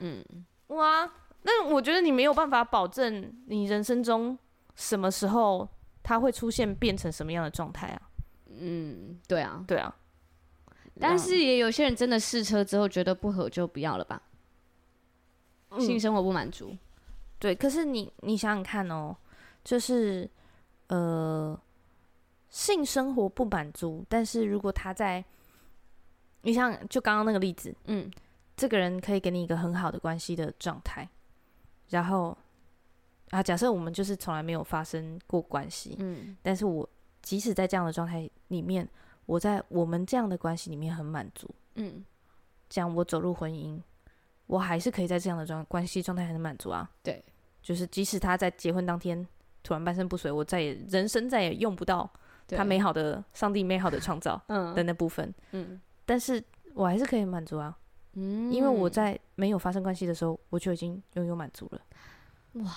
[0.00, 0.24] 嗯，
[0.68, 1.10] 哇，
[1.42, 4.38] 那我觉得你没有办法保证你人生中
[4.74, 5.68] 什么时候
[6.02, 8.02] 它会出现变成什么样的状态啊？
[8.60, 9.94] 嗯，对啊，对啊。
[11.00, 14.20] 但是也有些人真的试车之后觉得不合就不要了吧？
[15.70, 16.76] 嗯、性生活不满足，
[17.38, 17.54] 对。
[17.54, 19.14] 可是你你想想看哦，
[19.62, 20.28] 就是
[20.88, 21.60] 呃，
[22.48, 25.24] 性生活不满足，但是如果他在
[26.42, 28.10] 你像就刚刚那个例子，嗯，
[28.56, 31.08] 这个人可以给你一个很好的关系的状态，
[31.88, 32.36] 然后
[33.30, 36.88] 啊，假设我们就是从来没有发生过关系，嗯，但是我
[37.20, 38.88] 即使在这样的状态里面，
[39.26, 42.04] 我在我们这样的关系里面很满足，嗯，
[42.68, 43.80] 这样我走入婚姻，
[44.46, 47.22] 我还是可以在这样的状关系状态很满足啊，对，
[47.60, 49.26] 就是即使他在结婚当天
[49.62, 52.08] 突然半身不遂，我再也人生再也用不到
[52.46, 55.80] 他美好的上帝美好的创造嗯的那部分，嗯。
[56.08, 56.42] 嗯但是
[56.72, 57.76] 我还是可以满足啊，
[58.14, 61.80] 嗯，因为我在没有发生关系的时候，我就已经拥有满足了。
[62.64, 62.74] 哇，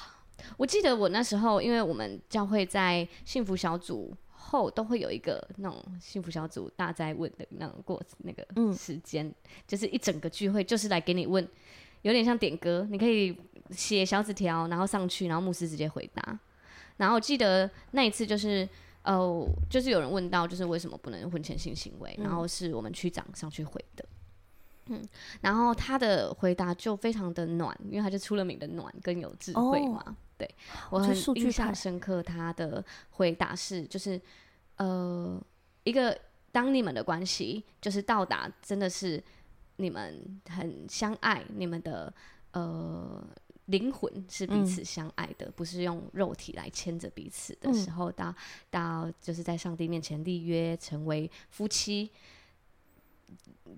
[0.58, 11.48] 我记得我那时候，因为我们教会在幸福小组后都会有一个那种幸福小组大灾问的那种过那个时间，嗯，就是一整个聚会就是来给你问，
[12.02, 13.34] 有点像点歌，你可以
[13.70, 16.38] 写小纸条，然后上去，然后牧师直接回答。
[16.98, 18.68] 然后我记得那一次就是。
[19.04, 22.16] 哦，就是有人问到，就是为什么不能婚前性行为？
[22.20, 24.06] 嗯、然后是我们区长上去回的，
[24.88, 25.02] 嗯，
[25.42, 30.04] 然后他的回答就非常的暖，因为他就出了名的暖跟有智慧嘛。
[30.06, 30.56] 哦、对，
[30.92, 34.22] 我很印象深刻，他的回答是，就是
[34.78, 35.42] 呃，
[35.84, 36.16] 一个
[36.52, 39.24] 当你们的关系就是到达真的是
[39.78, 42.14] 你们很相爱，你们的
[42.52, 43.26] 呃。
[43.72, 48.36] 灵魂是彼此相爱的，嗯、不是用肉体来牵着彼此的时候，到、嗯、
[48.70, 52.12] 到就是在上帝面前立约，成为夫妻，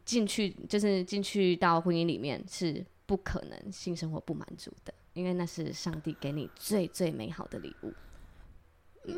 [0.03, 7.93] 进去就是进去到婚姻里面是不可能性生活不满足的，因为那是上帝给你最最美好的礼物。
[9.05, 9.15] 嗯，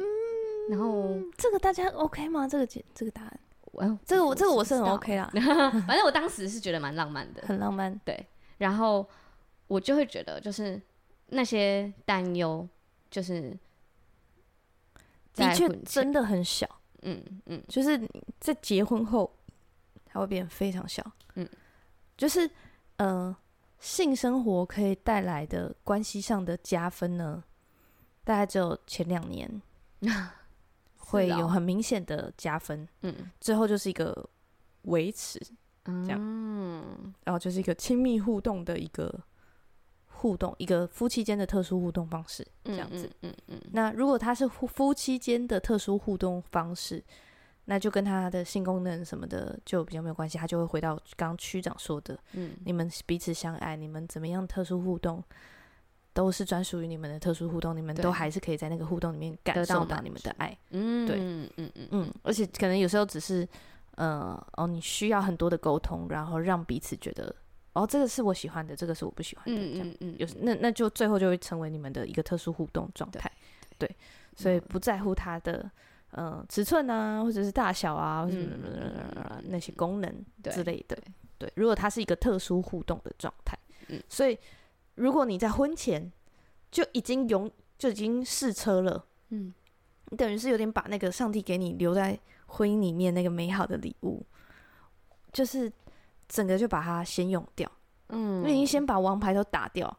[0.69, 2.47] 然后这个大家 OK 吗？
[2.47, 3.39] 这个解这个答案，
[3.71, 5.29] 我这个我这个我是很 OK 啊，
[5.87, 9.07] 反正我当时是觉得蛮浪漫的，很浪漫，对，然后。
[9.67, 10.79] 我就会觉得，就是
[11.27, 12.67] 那些担忧，
[13.09, 13.57] 就是
[15.33, 16.67] 的确真的很小，
[17.01, 17.99] 嗯嗯，就是
[18.39, 19.35] 在结婚后，
[20.05, 21.03] 它会变得非常小，
[21.33, 21.49] 嗯，
[22.15, 22.47] 就是
[22.97, 23.35] 呃，
[23.79, 27.43] 性生活可以带来的关系上的加分呢，
[28.23, 29.61] 大概只有前两年
[30.97, 34.29] 会有很明显的加分，嗯，之后就是一个
[34.83, 35.39] 维持，
[35.83, 39.11] 这样，嗯，然后就是一个亲密互动的一个。
[40.25, 43.05] 互动，一个夫妻间的特殊互动方式，这样子。
[43.21, 43.69] 嗯嗯，嗯，嗯。
[43.73, 47.03] 那如果他是夫夫妻间的特殊互动方式，
[47.65, 55.23] 那就跟他的性功能什么的就比较没有关系，他就会回到刚刚区长说的，嗯，你们彼此相爱，你们怎么样特殊互动，
[56.11, 60.57] 都是专属于你们的特殊互动，你们都还是可以在那个互动里面感受到你们的爱。
[60.71, 63.47] 嗯，对，嗯嗯嗯嗯，而且可能有时候只是，
[63.91, 67.35] 呃，哦，你需要很多的沟通，然后让彼此觉得。
[67.75, 73.29] 哦，这个是我喜欢的，这个是我不喜欢的，嗯嗯嗯，有那那就最后就会成为你们的一个特殊互动状态，
[73.77, 73.95] 对，
[74.33, 75.69] 所以不在乎它的
[76.11, 80.97] 呃尺寸啊，或者是大小啊，或者什么那些功能之类的，
[81.37, 83.59] 对，如果它是一个特殊互动的状态，
[83.89, 84.39] 嗯，所以
[84.95, 86.09] 如果你在婚前
[86.71, 89.53] 就已经有就已经试车了，嗯，
[90.11, 94.25] 你等于是有点把那个上帝给你留在婚姻里面那个美好的礼物，
[95.33, 95.69] 就是。
[96.27, 97.71] 整个就把它先用掉，
[98.09, 99.95] 嗯，因为你先把王牌都打掉，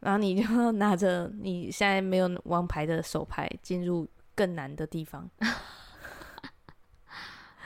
[0.00, 5.28] 然后你就拿着你现在没有王牌的手牌进入更难的地方。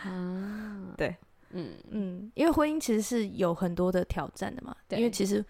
[0.03, 1.17] 啊，对，
[1.51, 1.73] 嗯。
[1.91, 5.45] 嗯，因为婚姻其实是有很多的挑战的嘛，对，因为其实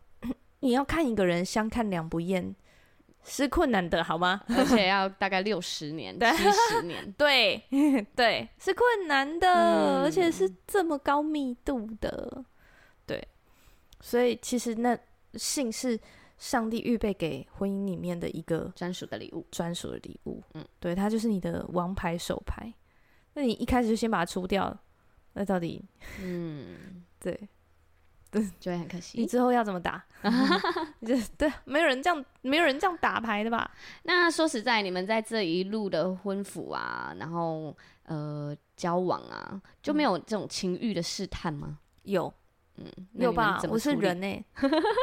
[0.60, 2.54] 你要看一个人相看两不厌
[3.24, 4.42] 是困难的，好吗？
[4.50, 7.62] 而且要大概六十年、 七十年， 对
[8.16, 12.44] 对，是困难的，嗯、而且是这么高密度的，
[13.06, 13.26] 对。
[14.00, 14.98] 所以其实那
[15.34, 15.98] 性是
[16.36, 20.42] 上帝预备给婚姻里面的一个专属的礼物，专属的礼物。
[20.54, 22.72] 嗯，对，它就是你的王牌手牌。
[23.34, 24.76] 那你一开始就先把它出掉，
[25.34, 25.84] 那到底，
[26.20, 27.48] 嗯，对。
[28.32, 29.20] 对，就会很可惜。
[29.20, 30.02] 你之后要怎么打？
[31.06, 33.70] 就对，没有人这样，没有人这样打牌的吧？
[34.04, 37.76] 那说实在，你们在这一路的婚服啊，然后
[38.06, 41.78] 呃交往啊，就没有这种情欲的试探吗？
[42.04, 42.32] 有，
[42.78, 43.60] 嗯，有吧？
[43.68, 44.42] 我是人呢、欸，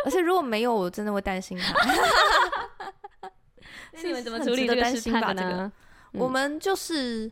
[0.06, 1.72] 而且如果没有，我真的会担心他。
[3.94, 5.72] 那你们怎么处理这个试探的呢？
[6.14, 7.32] 我们就是。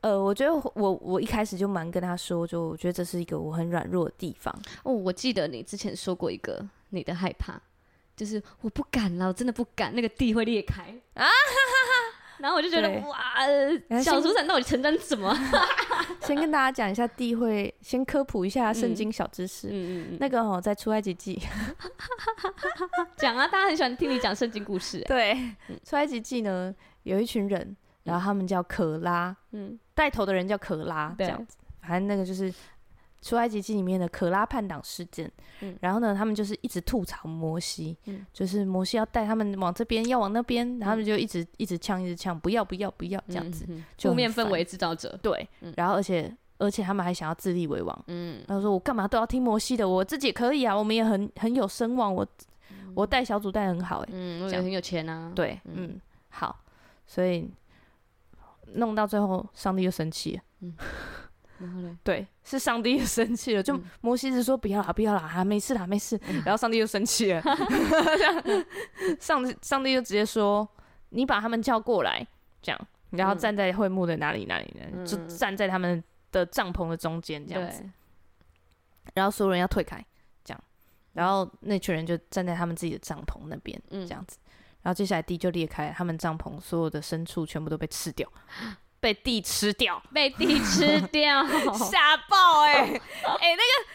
[0.00, 4.54] 呃，我觉得我我一开始就蛮跟他说，就我觉得这是一个我很软弱的地方。
[4.84, 7.60] 哦，我记得你之前说过一个你的害怕，
[8.16, 10.82] 就是我不敢了，我真的不敢，那个地会裂开
[11.14, 11.24] 啊！
[11.24, 15.36] 哈哈哈，然后我就觉得哇，小组长到底承担什么？
[16.22, 19.66] 先跟大家讲一下地会，先科普一下圣经小知识。
[19.68, 21.40] 嗯嗯嗯，那个哦，在出埃及记
[23.16, 25.00] 讲啊，大家很喜欢听你讲圣经故事。
[25.08, 25.36] 对，
[25.82, 26.72] 出埃及记呢，
[27.02, 27.76] 有一群人。
[28.08, 31.56] 然后他们叫可拉，嗯，带头的人叫可拉，这样子。
[31.82, 32.52] 反正那个就是
[33.22, 35.30] 出埃及记里面的可拉叛党事件。
[35.60, 43.66] 嗯，然后呢，他们就是一直吐槽摩西，嗯，就是摩西要带他们往这边，要往那边，然后他们就一直一直呛，一直呛，不要不要不要这样子。
[43.98, 45.48] 负面氛围制造者，对。
[45.76, 52.26] 然后而且而且他们还想要自立为王，嗯，他说我干嘛都要听摩西的，我自己也可以啊，我们也很很有声望，我
[52.94, 56.56] 我带小组带很好，哎，嗯，我也很有钱啊，对，嗯，好，
[57.06, 57.50] 所以。
[58.74, 60.42] 弄到最后，上帝又生气了。
[60.60, 60.74] 嗯，
[61.58, 61.98] 然后呢？
[62.02, 63.62] 对，是上帝又生气了。
[63.62, 66.18] 就摩西是说不要啦，不要啦，啊，没事啦，没事。
[66.44, 67.42] 然后上帝又生气了，
[69.20, 70.68] 上上帝就直接说
[71.10, 72.26] ：“你把他们叫过来，
[72.62, 75.04] 这样，然后站在会幕的哪里哪里呢？
[75.04, 77.82] 就站在他们的帐篷的中间，这样子。
[79.14, 80.04] 然后所有人要退开，
[80.44, 80.64] 这样，
[81.14, 84.38] 然后那群人就站在他们自己的帐篷那边，这样子。”
[84.82, 88.30] 然后接下来地就裂开，他们帐篷所有的牲畜全部都被吃掉，
[89.00, 92.72] 被地吃掉，被地吃掉， 吓爆哎
[93.40, 93.88] 哎，那个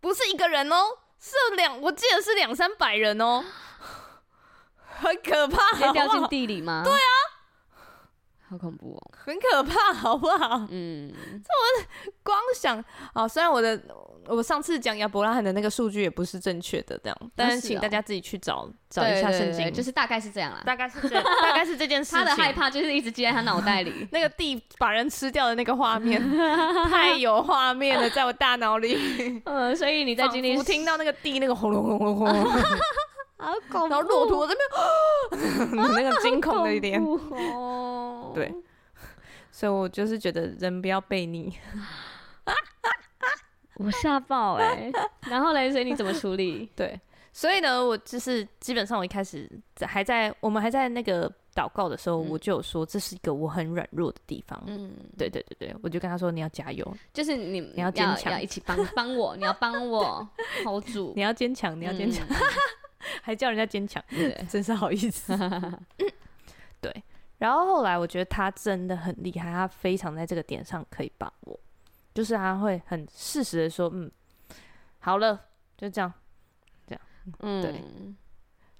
[0.00, 3.44] 不是一个人哦，是两，我记得是两三百人哦，
[5.00, 6.82] 很可怕，掉进地里吗？
[6.84, 7.31] 对啊。
[8.52, 10.66] 好恐怖哦，很可怕， 好不好？
[10.70, 12.84] 嗯，这我光想
[13.14, 13.80] 啊，虽然我的
[14.26, 22.18] 我上次讲亚伯拉罕的那个数据也不是正确的，这样，但是请大家自己去找找一下圣经，就是大概是这样啦，大概是这样， 大概是这件事情。
[22.18, 26.20] 他的害怕就是一直记在他脑袋里， 那个地把人吃掉的那个画面，
[26.90, 29.40] 太有画面了，在我大脑里。
[29.46, 32.52] 嗯，所以你在经历，我听到那个地那个轰隆轰隆轰隆，
[33.42, 34.54] 好恐怖，然后骆驼这
[35.36, 38.32] 边， 那个惊恐的脸哦。
[38.34, 38.54] 对，
[39.50, 41.52] 所以我就是觉得人不要被逆，
[43.74, 44.90] 我吓爆哎！
[45.28, 46.70] 然后嘞，所以你怎么处理？
[46.76, 46.98] 对，
[47.32, 54.62] 所以呢，我就是基本上我一开始还在我们还在那个祷告的时候，我就有说这是一个我很软弱的地方。
[54.66, 60.26] 嗯，对对对对，我就跟他说你要加油，就是你你要坚强，要一起帮帮我，你要帮我
[60.64, 62.26] hold 住， 你要坚强，你要坚强，
[63.22, 65.36] 还叫人家坚强，对，真是好意思。
[66.80, 67.04] 对。
[67.38, 71.58] 然后后来我觉得他真的很厉害，他非常在这个点上可以把握，
[72.14, 74.08] 就是他会很适时的说，嗯，
[75.00, 75.34] 好了，
[75.76, 76.12] 就这样，
[76.86, 77.00] 这样，
[77.40, 77.82] 嗯，对。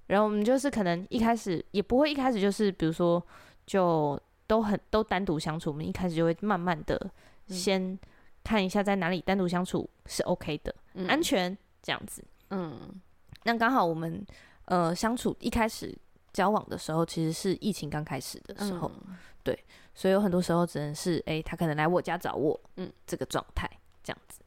[0.07, 3.21] 然后我们就是可能一开始也不会一开始就是比如说
[3.65, 4.17] 就
[4.47, 7.11] 都很都单独相处，我们一开始就会慢慢的
[7.47, 7.99] 先
[8.45, 13.01] 看一下在哪里单独相处是 OK 的，嗯、安全这样子，嗯。
[13.43, 14.25] 那刚好我们
[14.65, 15.97] 呃相处一开始。
[16.33, 19.55] 交往的时候其实是疫情刚开始的时候，嗯、对，
[19.93, 23.69] 所以有很多时候只能是，哎、欸，他可能来我家找我，嗯，这个状态
[24.03, 24.39] 这样子，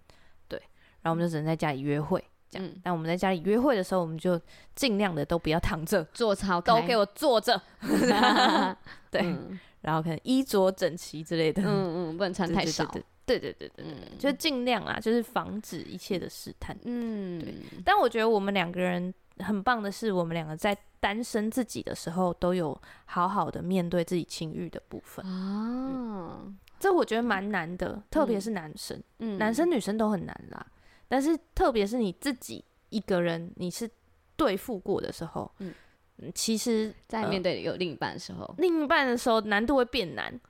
[0.49, 0.59] 对，
[1.03, 2.21] 然后我们就只能在家里约会，
[2.51, 2.67] 这样。
[2.67, 4.37] 嗯、但我们在家里约会的时候，我们就
[4.75, 7.63] 尽量的都不要躺着，坐超都给我坐着，
[9.09, 17.55] 对，嗯、然后可能衣着整齐之类的，嗯嗯，不能穿太少，对对对对对对对，嗯、就尽量啊，就是防止一切的试探，嗯，对。
[17.85, 19.13] 但我觉得我们两个人。
[19.41, 22.75] 很棒的是，我们两个在单身自己的时候，都有
[23.05, 26.59] 好好的面对自己情欲的部分啊、嗯。
[26.81, 30.67] 这我觉得蛮难的，特别是男生，嗯，男生女生都很难啦。
[31.07, 33.87] 但是特别是你自己一个人，你是
[34.37, 35.75] 对付过的时候，嗯，
[36.35, 40.41] 其实在面对有另一半的时候，呃、另一半的时候难度会变难。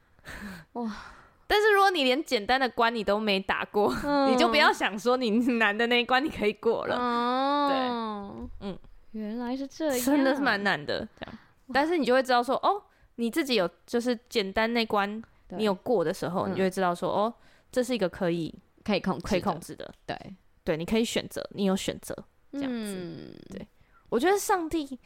[0.74, 0.96] 哇！
[1.49, 6.97] 但是如果你连简单的关你都没打过，嗯、你就不要想说你难的那一关你可以过了。
[6.97, 8.68] 哦、对。
[8.68, 8.78] 嗯，
[9.12, 11.07] 原来是这样，真的是蛮难的。
[11.20, 11.38] 这样，
[11.72, 12.82] 但是你就会知道说，哦，
[13.14, 17.32] 你自己有就是简单那关你有过的时候，你就会知道说，哦，
[17.70, 19.88] 这是一个可以可以控可以控制的。
[20.05, 20.18] 对
[20.64, 22.12] 对，你可以选择，你有选择
[22.53, 23.40] 这样子。
[23.51, 23.64] 对，
[24.09, 24.99] 我觉得上帝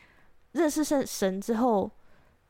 [0.53, 1.91] 认识圣神之后，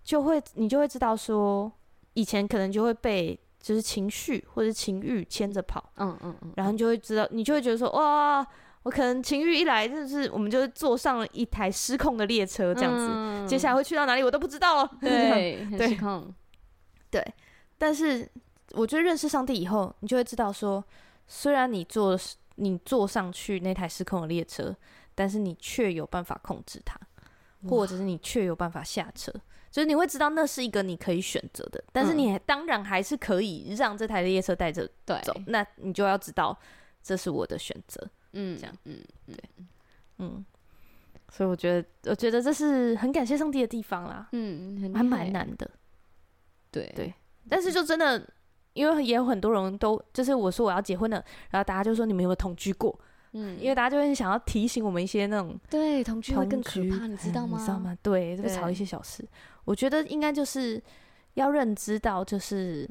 [0.05, 1.73] 就会你就会知道说，
[2.15, 3.37] 以前可能就会被。
[3.61, 8.45] 就是情绪或者情欲牵着跑，嗯嗯嗯，然后你就会知道，你就会觉得说，哇，
[8.85, 16.35] 我可能情欲一来，就是我们就坐上了一台失控的列车，这样子，嗯、接下来会去到哪里我都不知道了，对，很失控，
[17.11, 17.23] 对。
[17.77, 18.27] 但是
[18.73, 20.83] 我觉得认识上帝以后，你就会知道说，
[21.29, 22.19] 虽然你坐
[22.57, 24.75] 你坐上去那台失控的列车，
[25.15, 26.99] 但是你却有办法控制它，
[27.69, 29.33] 或者是你却有办法下车。
[29.71, 35.33] 就是你会知道那是一个你可以选择的，但是你当然还是可以让这台列车带着走。
[35.33, 36.59] 对，那你就要知道
[37.03, 38.05] 这是我的选择。
[38.33, 39.37] 嗯，这样，嗯，对，
[40.19, 40.45] 嗯，
[41.29, 44.29] 所以我觉得，我觉得这是很感谢上帝的地方啦。
[44.33, 45.71] 嗯，还蛮难的。
[46.71, 47.13] 对对，
[47.49, 48.25] 但是就真的，
[48.73, 52.97] 因为也有很多人都就是我说我要结婚了，然后大家就说你们有没有同居过？
[53.33, 57.59] 嗯，因为大家就会想要提醒我们一些那种对同居会更可怕，你知道吗？
[57.59, 57.97] 你知道吗？
[58.03, 59.25] 对，就会吵一些小事。
[59.65, 60.83] 我觉得应该就是
[61.35, 62.89] 要认知到，就是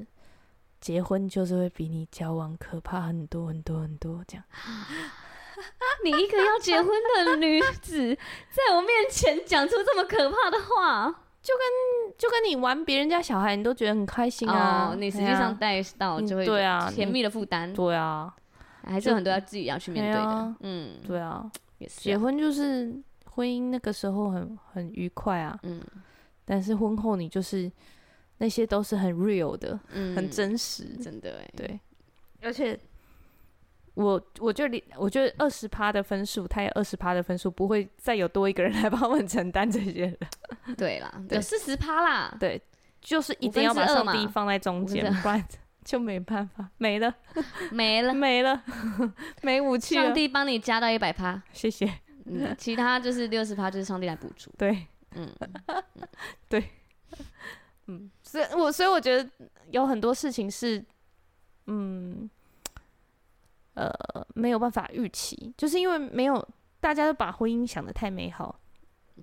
[0.79, 4.23] 结婚就是会比你交往可怕很多很多很多。
[4.27, 4.43] 这样，
[6.03, 11.09] 你一个要结婚的女子，在我面前讲出这么可怕的话，
[11.41, 14.91] 就跟就跟你玩别人家小孩，你都觉得很开心啊。
[14.91, 17.73] 哦、你实际上带到就会对啊，甜蜜的负担。
[17.73, 18.33] 对啊，
[18.85, 20.21] 还是有很多要自己要去面对的。
[20.21, 21.49] 啊嗯，对啊，
[21.79, 21.99] 也是。
[21.99, 22.93] 结婚就是
[23.31, 25.59] 婚姻那个时候很很愉快啊。
[25.63, 25.81] 嗯。
[26.49, 27.71] 但是婚后你就是
[28.39, 31.79] 那些都是很 real 的，嗯，很真实，真的哎，对。
[32.41, 32.77] 而且
[33.93, 40.75] 我我觉得我觉得二十趴的分数，他有二十趴的分数，不会再有多一个人来 帮我们承担这些了。
[40.75, 42.35] 对啦，有四十趴啦。
[42.39, 42.59] 对，
[42.99, 45.45] 就是一定要把上帝放在中间，不然
[45.85, 47.13] 就没办法，没了，
[47.71, 48.63] 没了，没了，
[49.43, 49.93] 没武器。
[49.93, 51.85] 上帝帮你加到一百趴，谢谢。
[52.25, 54.51] 嗯，其他就是六十趴，就是上帝来补助。
[54.57, 54.87] 对。
[55.11, 55.33] 嗯，
[56.47, 56.69] 对，
[57.87, 59.29] 嗯，所以我所以我觉得
[59.71, 60.83] 有很多事情是，
[61.67, 62.29] 嗯，
[63.73, 63.91] 呃，
[64.35, 66.47] 没有办法预期，就是因为没有
[66.79, 68.59] 大家都把婚姻想得太美好，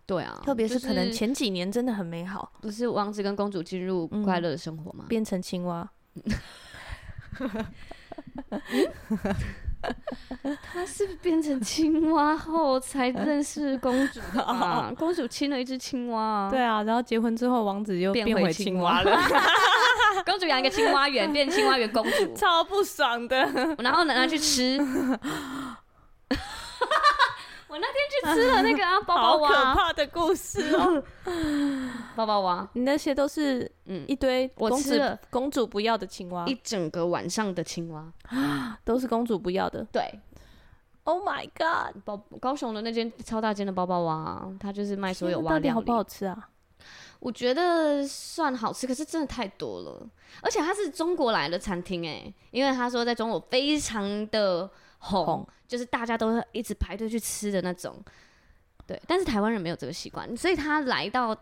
[0.07, 5.07] 对啊，特别是可能前几年真的很美好，不是王子跟公主进入快乐的生活吗？
[5.09, 5.89] 变成青蛙。
[10.73, 14.93] 他是变成青蛙后才认识公主啊！
[14.99, 19.17] 公主亲了一只青蛙，对啊，然后结婚之后，王子又变回青蛙了。
[20.25, 23.37] 公主养一个青蛙园，变青蛙园公主，超不爽的。
[23.79, 24.79] 然后拿拿去吃。
[27.77, 31.03] 我那天去吃了那个啊， 包包娃，好可怕的故事哦。
[32.17, 38.11] 包包蛙，你那些都是嗯一堆我吃了公主不要的青蛙，一整个晚上的青蛙
[38.83, 39.87] 都是公主不要的。
[39.93, 40.03] 对
[41.05, 41.95] ，Oh my god！
[42.03, 45.63] 包高雄的那间超大间的包包蛙，它就是卖所有蛙料理。
[45.65, 46.49] 到底好不好吃啊？
[47.21, 50.09] 我觉得算好吃，可是真的太多了。
[50.41, 55.47] 而且它是中国来的餐厅哎，因为他说在中国非常的红。
[55.69, 58.01] 就是大家都会一直排队去吃的那种，
[58.87, 59.03] 对。
[59.05, 61.37] 但是台湾人没有这个习惯，所以他来到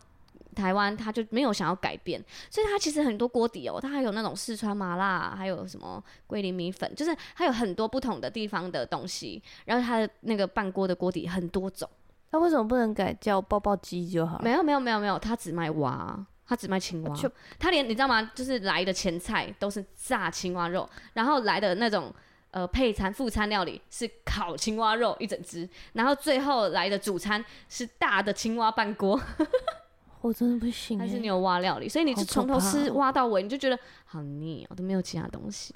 [0.54, 2.18] 台湾，他就没有想要改变。
[2.48, 9.42] 所以他其实很多锅底哦，他还有那种四川麻辣，还有什么桂林米粉，就是还有很多不同的地方的东西。
[9.66, 11.86] 然后他的那个半锅的锅底很多种，
[12.30, 14.40] 他为什么不能改叫爆爆鸡就好？
[14.42, 17.14] 没有没有没有没有，他只卖蛙，他只卖青蛙。
[17.58, 18.32] 他连你知道吗？
[18.34, 22.10] 就是来的前菜都是炸青蛙肉，然后来的那种。
[22.54, 29.20] 呃，配餐副餐料理是烤青蛙肉一整只，然后最后来的主餐是大的青蛙半锅。
[30.22, 35.74] 我真的不行，还是牛蛙料理，所以你就从头吃蛙到尾，你就觉得好腻哦，都没有其他东西，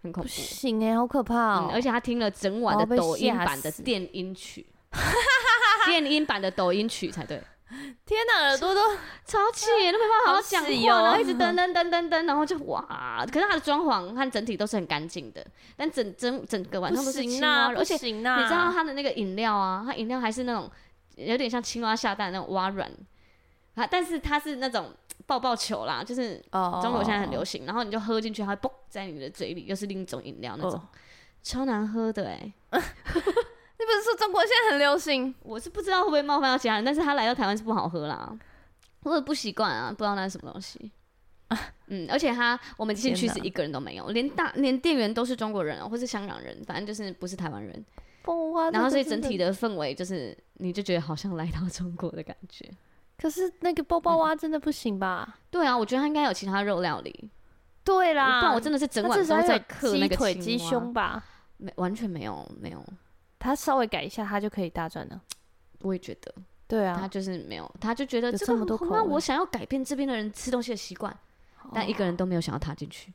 [0.00, 0.28] 很恐怖。
[0.28, 1.70] 不行哎，好可怕哦！
[1.72, 4.64] 而且他听了整晚的抖音版的电音曲，
[5.86, 7.42] 电音版的抖音曲才对。
[8.04, 8.80] 天哪，耳朵都
[9.24, 13.24] 超气，都没办法好好讲话，然后一直噔噔噔噔噔，然后就哇！
[13.26, 15.44] 可是它的装潢和整体都是很干净的，
[15.76, 20.70] 但整整整个晚上都是青蛙，而且你知道它的那个饮料啊，它饮料还是那种
[21.16, 22.90] 有点像青蛙下蛋那种蛙软，
[23.74, 24.92] 啊，但是它是那种
[25.26, 26.42] 爆爆球啦，就是
[26.82, 30.20] 中国现在很流行，然后你就喝进去，它会嘣在你的嘴里，又是另一种。
[30.24, 30.78] 饮料那种，
[31.42, 32.52] 超难喝的哎。
[33.80, 35.34] 你不是说中国现在很流行？
[35.42, 38.30] 我是不知道会不会冒犯到其他人，但是他来到台湾是不好喝啦，
[39.04, 40.92] 我也不习惯啊，不知道那是什么东西。
[41.86, 47.84] 嗯，而且他我们进去是一个人都没有，连大连店员都是中国人或是香港人，反正就是不是台湾人。
[48.72, 52.70] 然后所以整体的氛围就是，你就觉得好像来到中国的感觉。
[53.18, 55.26] 可是那个包包蛙真的不行吧？
[55.26, 57.30] 嗯、对啊，我觉得他应该有其他肉料理。
[57.82, 61.24] 对啦，不然我真的是整晚都在嗑那个鸡腿、鸡胸吧？
[61.56, 62.84] 没，完全没有，没有。
[63.40, 65.20] 他稍微改一下，他就可以大赚了。
[65.82, 66.32] 我也觉得，
[66.68, 71.10] 对啊，他就是没有，他就觉得这么多口味，那我想要改变这边的人吃东西的习惯，
[71.62, 73.12] 哦、但一个人都没有想要踏进去。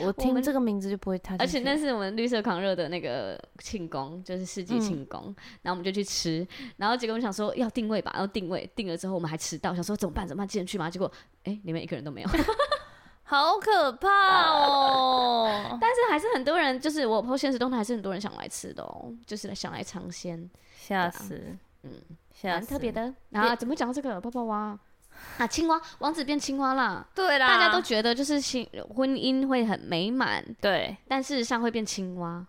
[0.00, 1.42] 我听这个名字就不会踏进去。
[1.42, 6.46] 而且那是我们绿色狂热的那个庆功，就是世纪庆功，嗯、然后我们就去吃，
[6.76, 10.28] 然后结果我们想说要定位吧，然后定位定了之后我们还迟到，想说怎么办？
[10.28, 10.46] 怎么办？
[10.46, 10.90] 进去嘛？
[10.90, 11.10] 结果
[11.44, 12.28] 哎，里面一个人都没有。
[13.30, 14.08] 好可怕
[14.54, 15.78] 哦！
[15.78, 20.48] 但是还是很多人，就是我 po 现实动态，还是很多人想来吃的哦，就是想来尝鲜。
[20.74, 21.34] 吓死！
[21.34, 21.92] 啊、嗯，
[22.44, 23.14] 蛮特别的。
[23.28, 24.78] 然后怎么讲到这个泡泡蛙
[25.36, 25.46] 啊？
[25.46, 27.06] 青蛙，王子变青蛙啦。
[27.14, 28.66] 对啦，大家都觉得就是新
[28.96, 32.46] 婚姻会很美满，对，但事实上会变青蛙。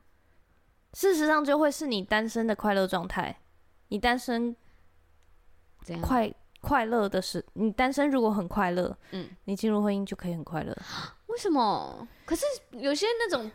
[0.94, 3.36] 事实上就会是你单身的快乐状态。
[3.90, 4.56] 你单身
[5.84, 6.34] 怎样快？
[6.62, 10.76] 快乐的是，你单身如果很快乐，嗯，你进入婚姻就可以很快乐。
[11.28, 12.08] 为什么？
[12.26, 13.50] 可是有些那种，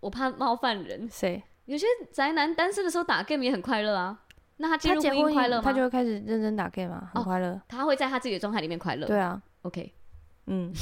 [0.00, 1.08] 我怕冒犯人。
[1.10, 1.42] 谁？
[1.66, 4.18] 有些宅男单身的时候打 game 也很快乐啊。
[4.56, 5.62] 那他进入婚姻快乐吗？
[5.64, 7.60] 他就会开始认真打 game 嘛，很快乐。
[7.68, 9.06] 他会在他自己的状态里面快乐。
[9.06, 9.40] 对啊。
[9.62, 9.92] OK。
[10.46, 10.72] 嗯。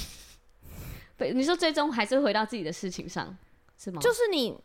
[1.17, 3.37] 对，你说最终还是会回到自己的事情上，
[3.77, 4.01] 是吗？
[4.01, 4.59] 就是你。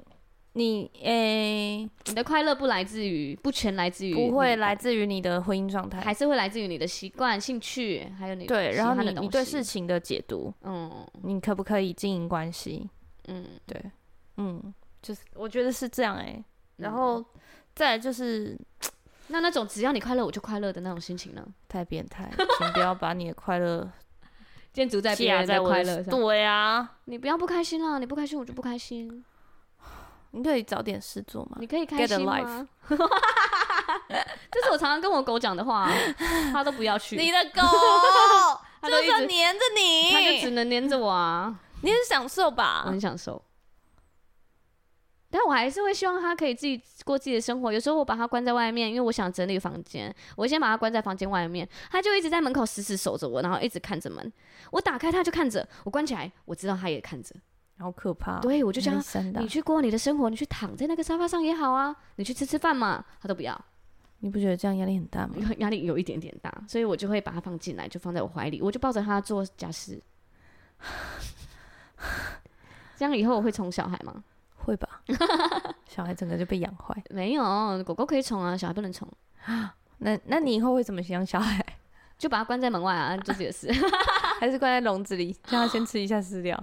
[0.57, 12.89] 你诶，欸、你的快乐不来自于，不全来自于，不会来自于你的婚姻状态，还是会来自于你的习惯、兴趣，还有你对，然后你你对事情的解读，嗯，你可不可以经营关系？
[13.27, 13.91] 嗯，对，
[14.37, 16.45] 嗯，就是我觉得是这样诶、欸。
[16.77, 17.23] 然后
[17.73, 18.91] 再来就是，嗯、
[19.27, 21.45] 那那种只要你快乐我就快乐的那种心情呢？
[21.67, 23.91] 太变态，请不要把你的快乐
[24.71, 26.17] 建筑在别人的快乐上。
[26.17, 29.21] 对啊，你不要不开心了，你不开心我就不开心。
[30.35, 31.57] 你可以找点事做吗？
[31.59, 32.67] 你可以开心吗？
[34.51, 35.89] 这是我常常跟我狗讲的话，
[36.51, 37.15] 它都不要去。
[37.15, 37.61] 你的狗，
[38.81, 41.57] 它就要黏着你，它就只能黏着我啊。
[41.81, 42.83] 你很享受吧？
[42.85, 43.41] 我很享受，
[45.29, 47.71] 但我还是会希望它可以自己过自己的生活。
[47.71, 54.31] 有时候我把它关在外面，因为我想整理房间，我先把它关在房间外面，它就一直在门口死死守着我，然后一直看着门。
[54.71, 57.33] 我打开它就看着，我关起来，我知道它也看着。
[57.77, 58.39] 好可怕！
[58.39, 59.03] 对，我就这样，
[59.39, 63.59] 你去过你的生活，你去躺在那个沙发上也好啊，你去吃吃饭嘛，他都不要。
[64.19, 65.35] 你不觉得这样压力很大吗？
[65.59, 70.01] 压力有一点点大，所以我就会把它放进来，就放在我怀里，我就抱着它做家事。
[72.95, 74.23] 这样以后我会宠小孩吗？
[74.55, 75.01] 会吧。
[75.85, 76.95] 小孩整个就被养坏。
[77.09, 79.07] 没有，狗狗可以宠啊，小孩不能宠。
[79.99, 81.63] 那那你以后会怎么养小孩？
[82.17, 83.69] 就把它关在门外啊，做自己的事。
[84.39, 86.61] 还是关在笼子里，让它先吃一下饲料。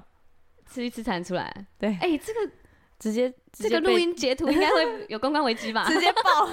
[0.72, 2.40] 吃一次才能出来，对，哎、欸，这个
[2.98, 5.84] 直接，直接这个录音截图应该会 有公关危机吧？
[5.88, 6.46] 直接爆，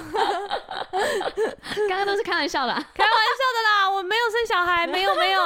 [1.88, 5.40] 刚刚都是开玩笑的，开玩笑的啦，我没有生小孩，没有没有，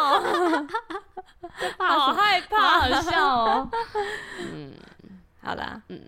[1.79, 3.71] 好害怕，好笑哦，
[4.39, 4.73] 嗯，
[5.43, 6.01] 好啦，嗯。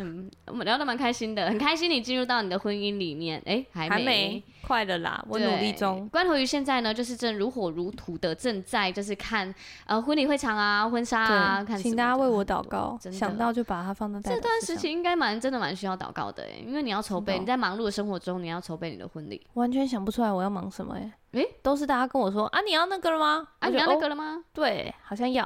[0.00, 6.08] 嗯，我们聊得蛮开心的，很开心你进入到你的婚姻里面，哎、欸，还没，还没快了啦，我努力中。
[6.08, 9.52] 关头鱼现在呢，就是正如火如荼的正在就是看
[9.86, 23.48] 呃婚礼会场啊、婚纱啊，看请大家为我祷告，想到就把它放在这段时期应该蛮真的蛮需要祷告的哎，因为你要筹备，你在忙碌的生活中，你要筹备你的婚礼，完全想不出来我要忙什么哎，哎、欸，都是大家跟我说啊，你要那个了吗？
[23.58, 24.36] 啊，你要那个了吗？
[24.38, 25.44] 哦、对，好像要。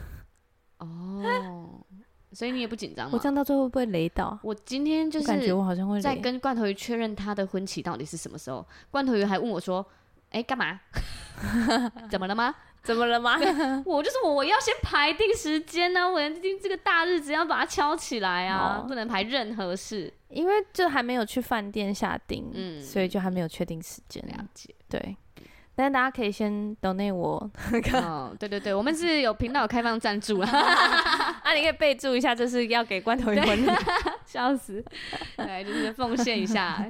[0.76, 1.81] 哦。
[2.32, 3.12] 所以你也不紧张吗？
[3.14, 4.38] 我这样到最后会不会雷到？
[4.42, 8.66] 我今天就是感觉我好像会在跟罐头鱼确认他的婚期到底是什么时候。
[8.90, 9.84] 罐头鱼还问我说
[10.30, 10.80] ：“哎、欸，干嘛？
[12.10, 12.54] 怎么了吗？
[12.82, 13.38] 怎么了吗？”
[13.86, 24.24] 我就是我，我要先排定时间呢、啊，我要定这个大日子要把它敲起来啊，哦、不能排任何事，因为就还没有去饭店下定，嗯，所以就还没有确定时间。
[24.26, 25.16] 了解，对。
[25.74, 27.50] 但是大家可以先 donate 我，
[27.94, 30.48] 哦，对对对，我们是有频道有开放赞助啊，
[31.42, 33.70] 啊，你可以备注一下，这是要给罐头鱼婚礼，
[34.32, 34.82] 笑死，
[35.36, 36.82] 来，就是奉献一下，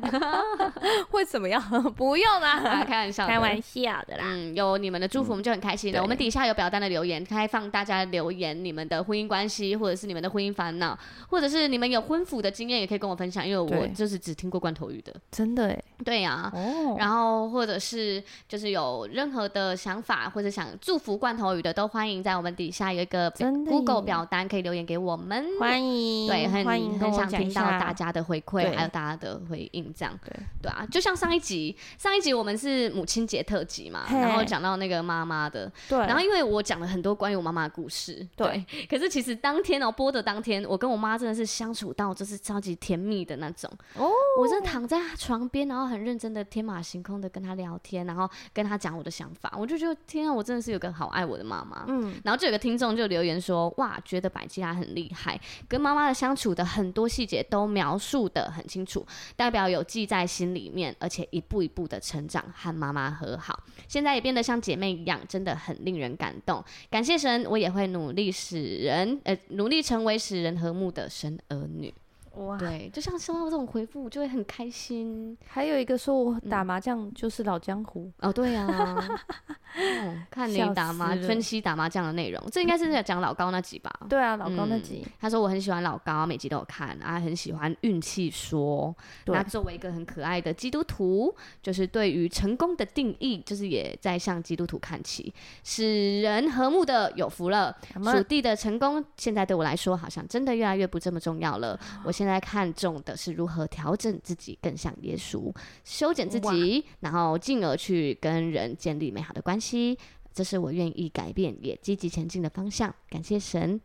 [1.10, 1.60] 会怎么样？
[1.96, 5.98] 不用啦，啊，开玩笑，开玩笑的啦，嗯，有你们的祝福，我们就很开心了。
[5.98, 10.96] 嗯、我们底下有表单的留言，开放大家留言，你们的婚姻关系，或者是你们的婚姻烦恼，
[11.28, 17.00] 或者是你们有婚辅的经验，也可以跟我分享，因为我就是只听过罐头鱼的，真的哎，对呀、啊，oh.
[17.00, 23.28] 然后或者是就是有任何的想法或者想祝福罐头鱼的，都欢迎在我们底下有一个
[23.68, 30.18] Google 表单可以留言给我们，欢迎，对，很欢迎很想听到大家的回馈，还有大家的回应，这样。
[30.24, 30.32] 对。
[30.62, 45.92] 对啊，就像上一集，上一集我们是母亲节特辑嘛，然后讲到那个妈妈的，对，然后因为我讲了很多关于我妈妈的故事，对，可是其实当天哦播的当天，我跟我妈真的是相处到就是超级甜蜜的那种，哦，我真的躺在床边，然后。
[45.92, 51.84] 很认真的天马行空的跟她聊天，然后跟她讲我的想法，我就觉得天啊，我真的是有个好爱我的妈妈。
[51.86, 59.06] 嗯，然后就有个听众就留言说，哇，觉得百吉拉很厉害，跟妈妈的相处的很多细细节都描述得很清楚，
[59.36, 66.62] 代表有记在心里面，而且一步一步的成长和妈妈和好，现在也变得像姐妹一样，真的很令人感动。
[66.90, 71.94] 感谢神，我也会努力使人，呃，努力成为使人和睦的神儿女。
[72.34, 75.36] 哇，对，就像收到这种回复，我就会很开心。
[75.46, 79.08] 还有一个说我打麻将就是老江湖、嗯、哦，对呀、啊
[79.74, 83.90] 哦，看你打麻分析打麻将的内容，这应该是在讲老高那集吧？
[84.08, 88.94] 对啊，老高那集、嗯，他说我很喜欢老高，每集都有看，啊，很喜欢运气说。
[89.26, 95.32] 那作为一个很可爱的基督徒，就是对于成功的定义，就是也在向基督徒看齐，
[95.64, 97.74] 使人和睦的有福了。
[98.12, 101.78] 属地的成功，现在对我来说，好像真的越来越不这么重要了。
[102.04, 105.52] 我现在看重的是如何调整自己，更像耶稣，
[105.82, 109.98] 修剪自己，然后进而去跟人建立美好的关系。
[110.32, 112.94] 这是我愿意改变也积极前进的方向。
[113.10, 113.80] 感谢神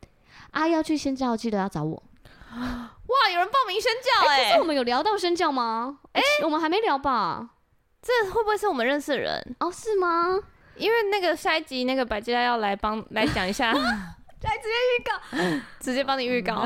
[0.51, 0.67] 啊！
[0.67, 2.03] 要去宣教，记得要找我。
[2.53, 4.51] 哇，有人报名宣教哎、欸！
[4.51, 5.97] 可是我们有聊到宣教吗？
[6.11, 7.55] 哎、欸，我们还没聊吧？
[8.03, 9.55] 这会不会是我们认识的人？
[9.61, 10.39] 哦，是吗？
[10.75, 13.73] 因为那个下一集那个百基拉要来帮来讲一下，
[14.43, 16.63] 来直接预告，直接帮你预告。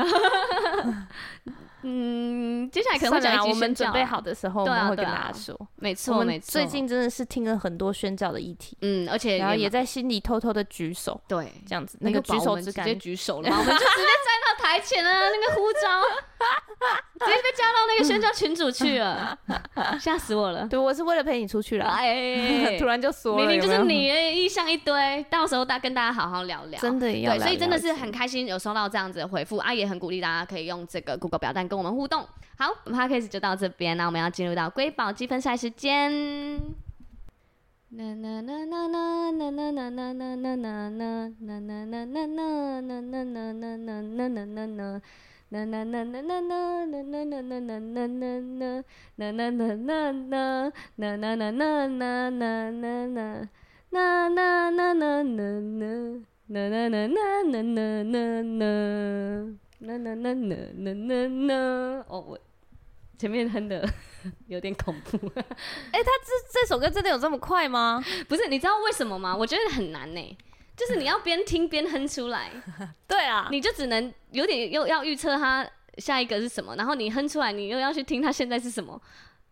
[1.82, 5.58] 嗯， 接下来可能会讲我们准备好的时候，我们会跟大家说。
[5.76, 6.52] 没错，没错。
[6.52, 16.02] 最近真的是听了很多宣教的议题，嗯，而且然后也在心里偷偷的举手，对，这样子那个举手之感，直接举手了嘛，我们就直接站到台前啊，那个呼召，
[17.20, 19.38] 直接被加到那个宣教群主去了，
[20.00, 20.66] 吓死我了。
[20.66, 32.26] 对，我是为了陪你出去了，哎， 突然就说了，明明就是你意向一堆，到时候大跟大家好好聊聊，真的要，对，所以真的是很开心有收到这样子的回复啊，也很鼓励大家可以用这个 Google 表单跟我们互动。
[32.58, 36.60] 好，Podcast 就到这边，那我们要进入到瑰宝积分赛时间。
[45.52, 46.62] 那那那那那那
[61.28, 62.38] 那哦，我
[63.18, 63.86] 前面哼的
[64.48, 65.18] 有点恐怖。
[65.36, 68.02] 哎、欸，他这这首歌真的有这么快吗？
[68.26, 69.36] 不是，你知道为什么吗？
[69.36, 70.38] 我觉得很难呢，
[70.86, 72.50] 就是你要边听边哼出来。
[73.06, 75.66] 对啊，你就只能有点又要预测他
[75.98, 79.00] 下一个是什么，然后你哼出来，你又要去听他现在是什么。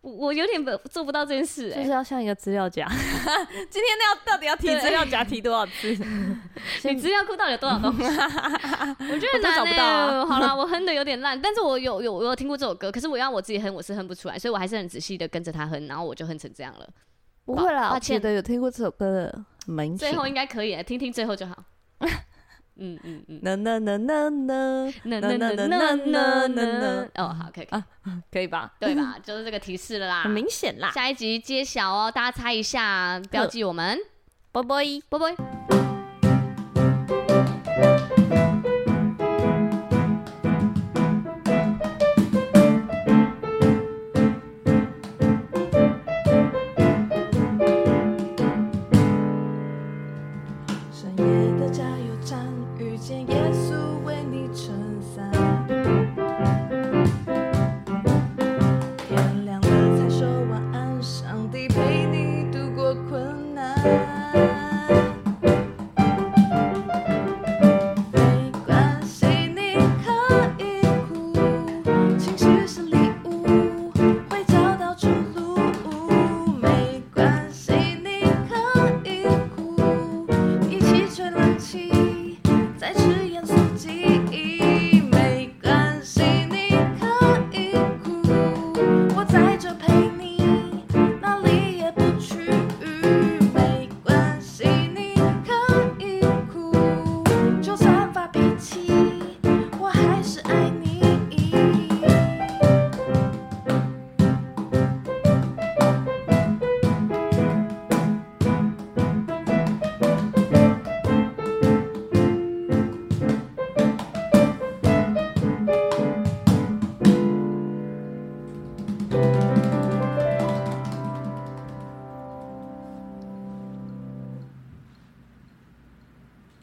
[0.01, 2.87] 我有点不做不到这件事、欸，就是要像一个资料夹。
[3.69, 5.89] 今天要到底要提资料夹提多少次？
[6.89, 8.03] 你资料库到底有多少东西？
[8.03, 10.25] 我觉得难、欸、找不到、啊。
[10.25, 16.89] 好啦，我哼的有点烂，但是我有有我有听过这首歌，可是我要我自己哼，我是哼不出来，所以我还是很仔细的跟着他哼，然后我就哼成这样了。
[17.45, 19.95] 不会啦，我记得有听过这首歌的，没。
[19.97, 21.63] 最后应该可以，听听最后就好。
[22.77, 27.83] 嗯嗯嗯，呢呢呢呢呢呢呢呢呢呢呢哦，好，可以可以，
[28.31, 28.73] 可以吧？
[28.79, 29.17] 对吧？
[29.21, 30.89] 就是这个提示了啦，很明显啦。
[30.91, 33.99] 下一集揭晓哦，大家猜一下，标记我们，
[34.51, 35.90] 啵啵啵啵。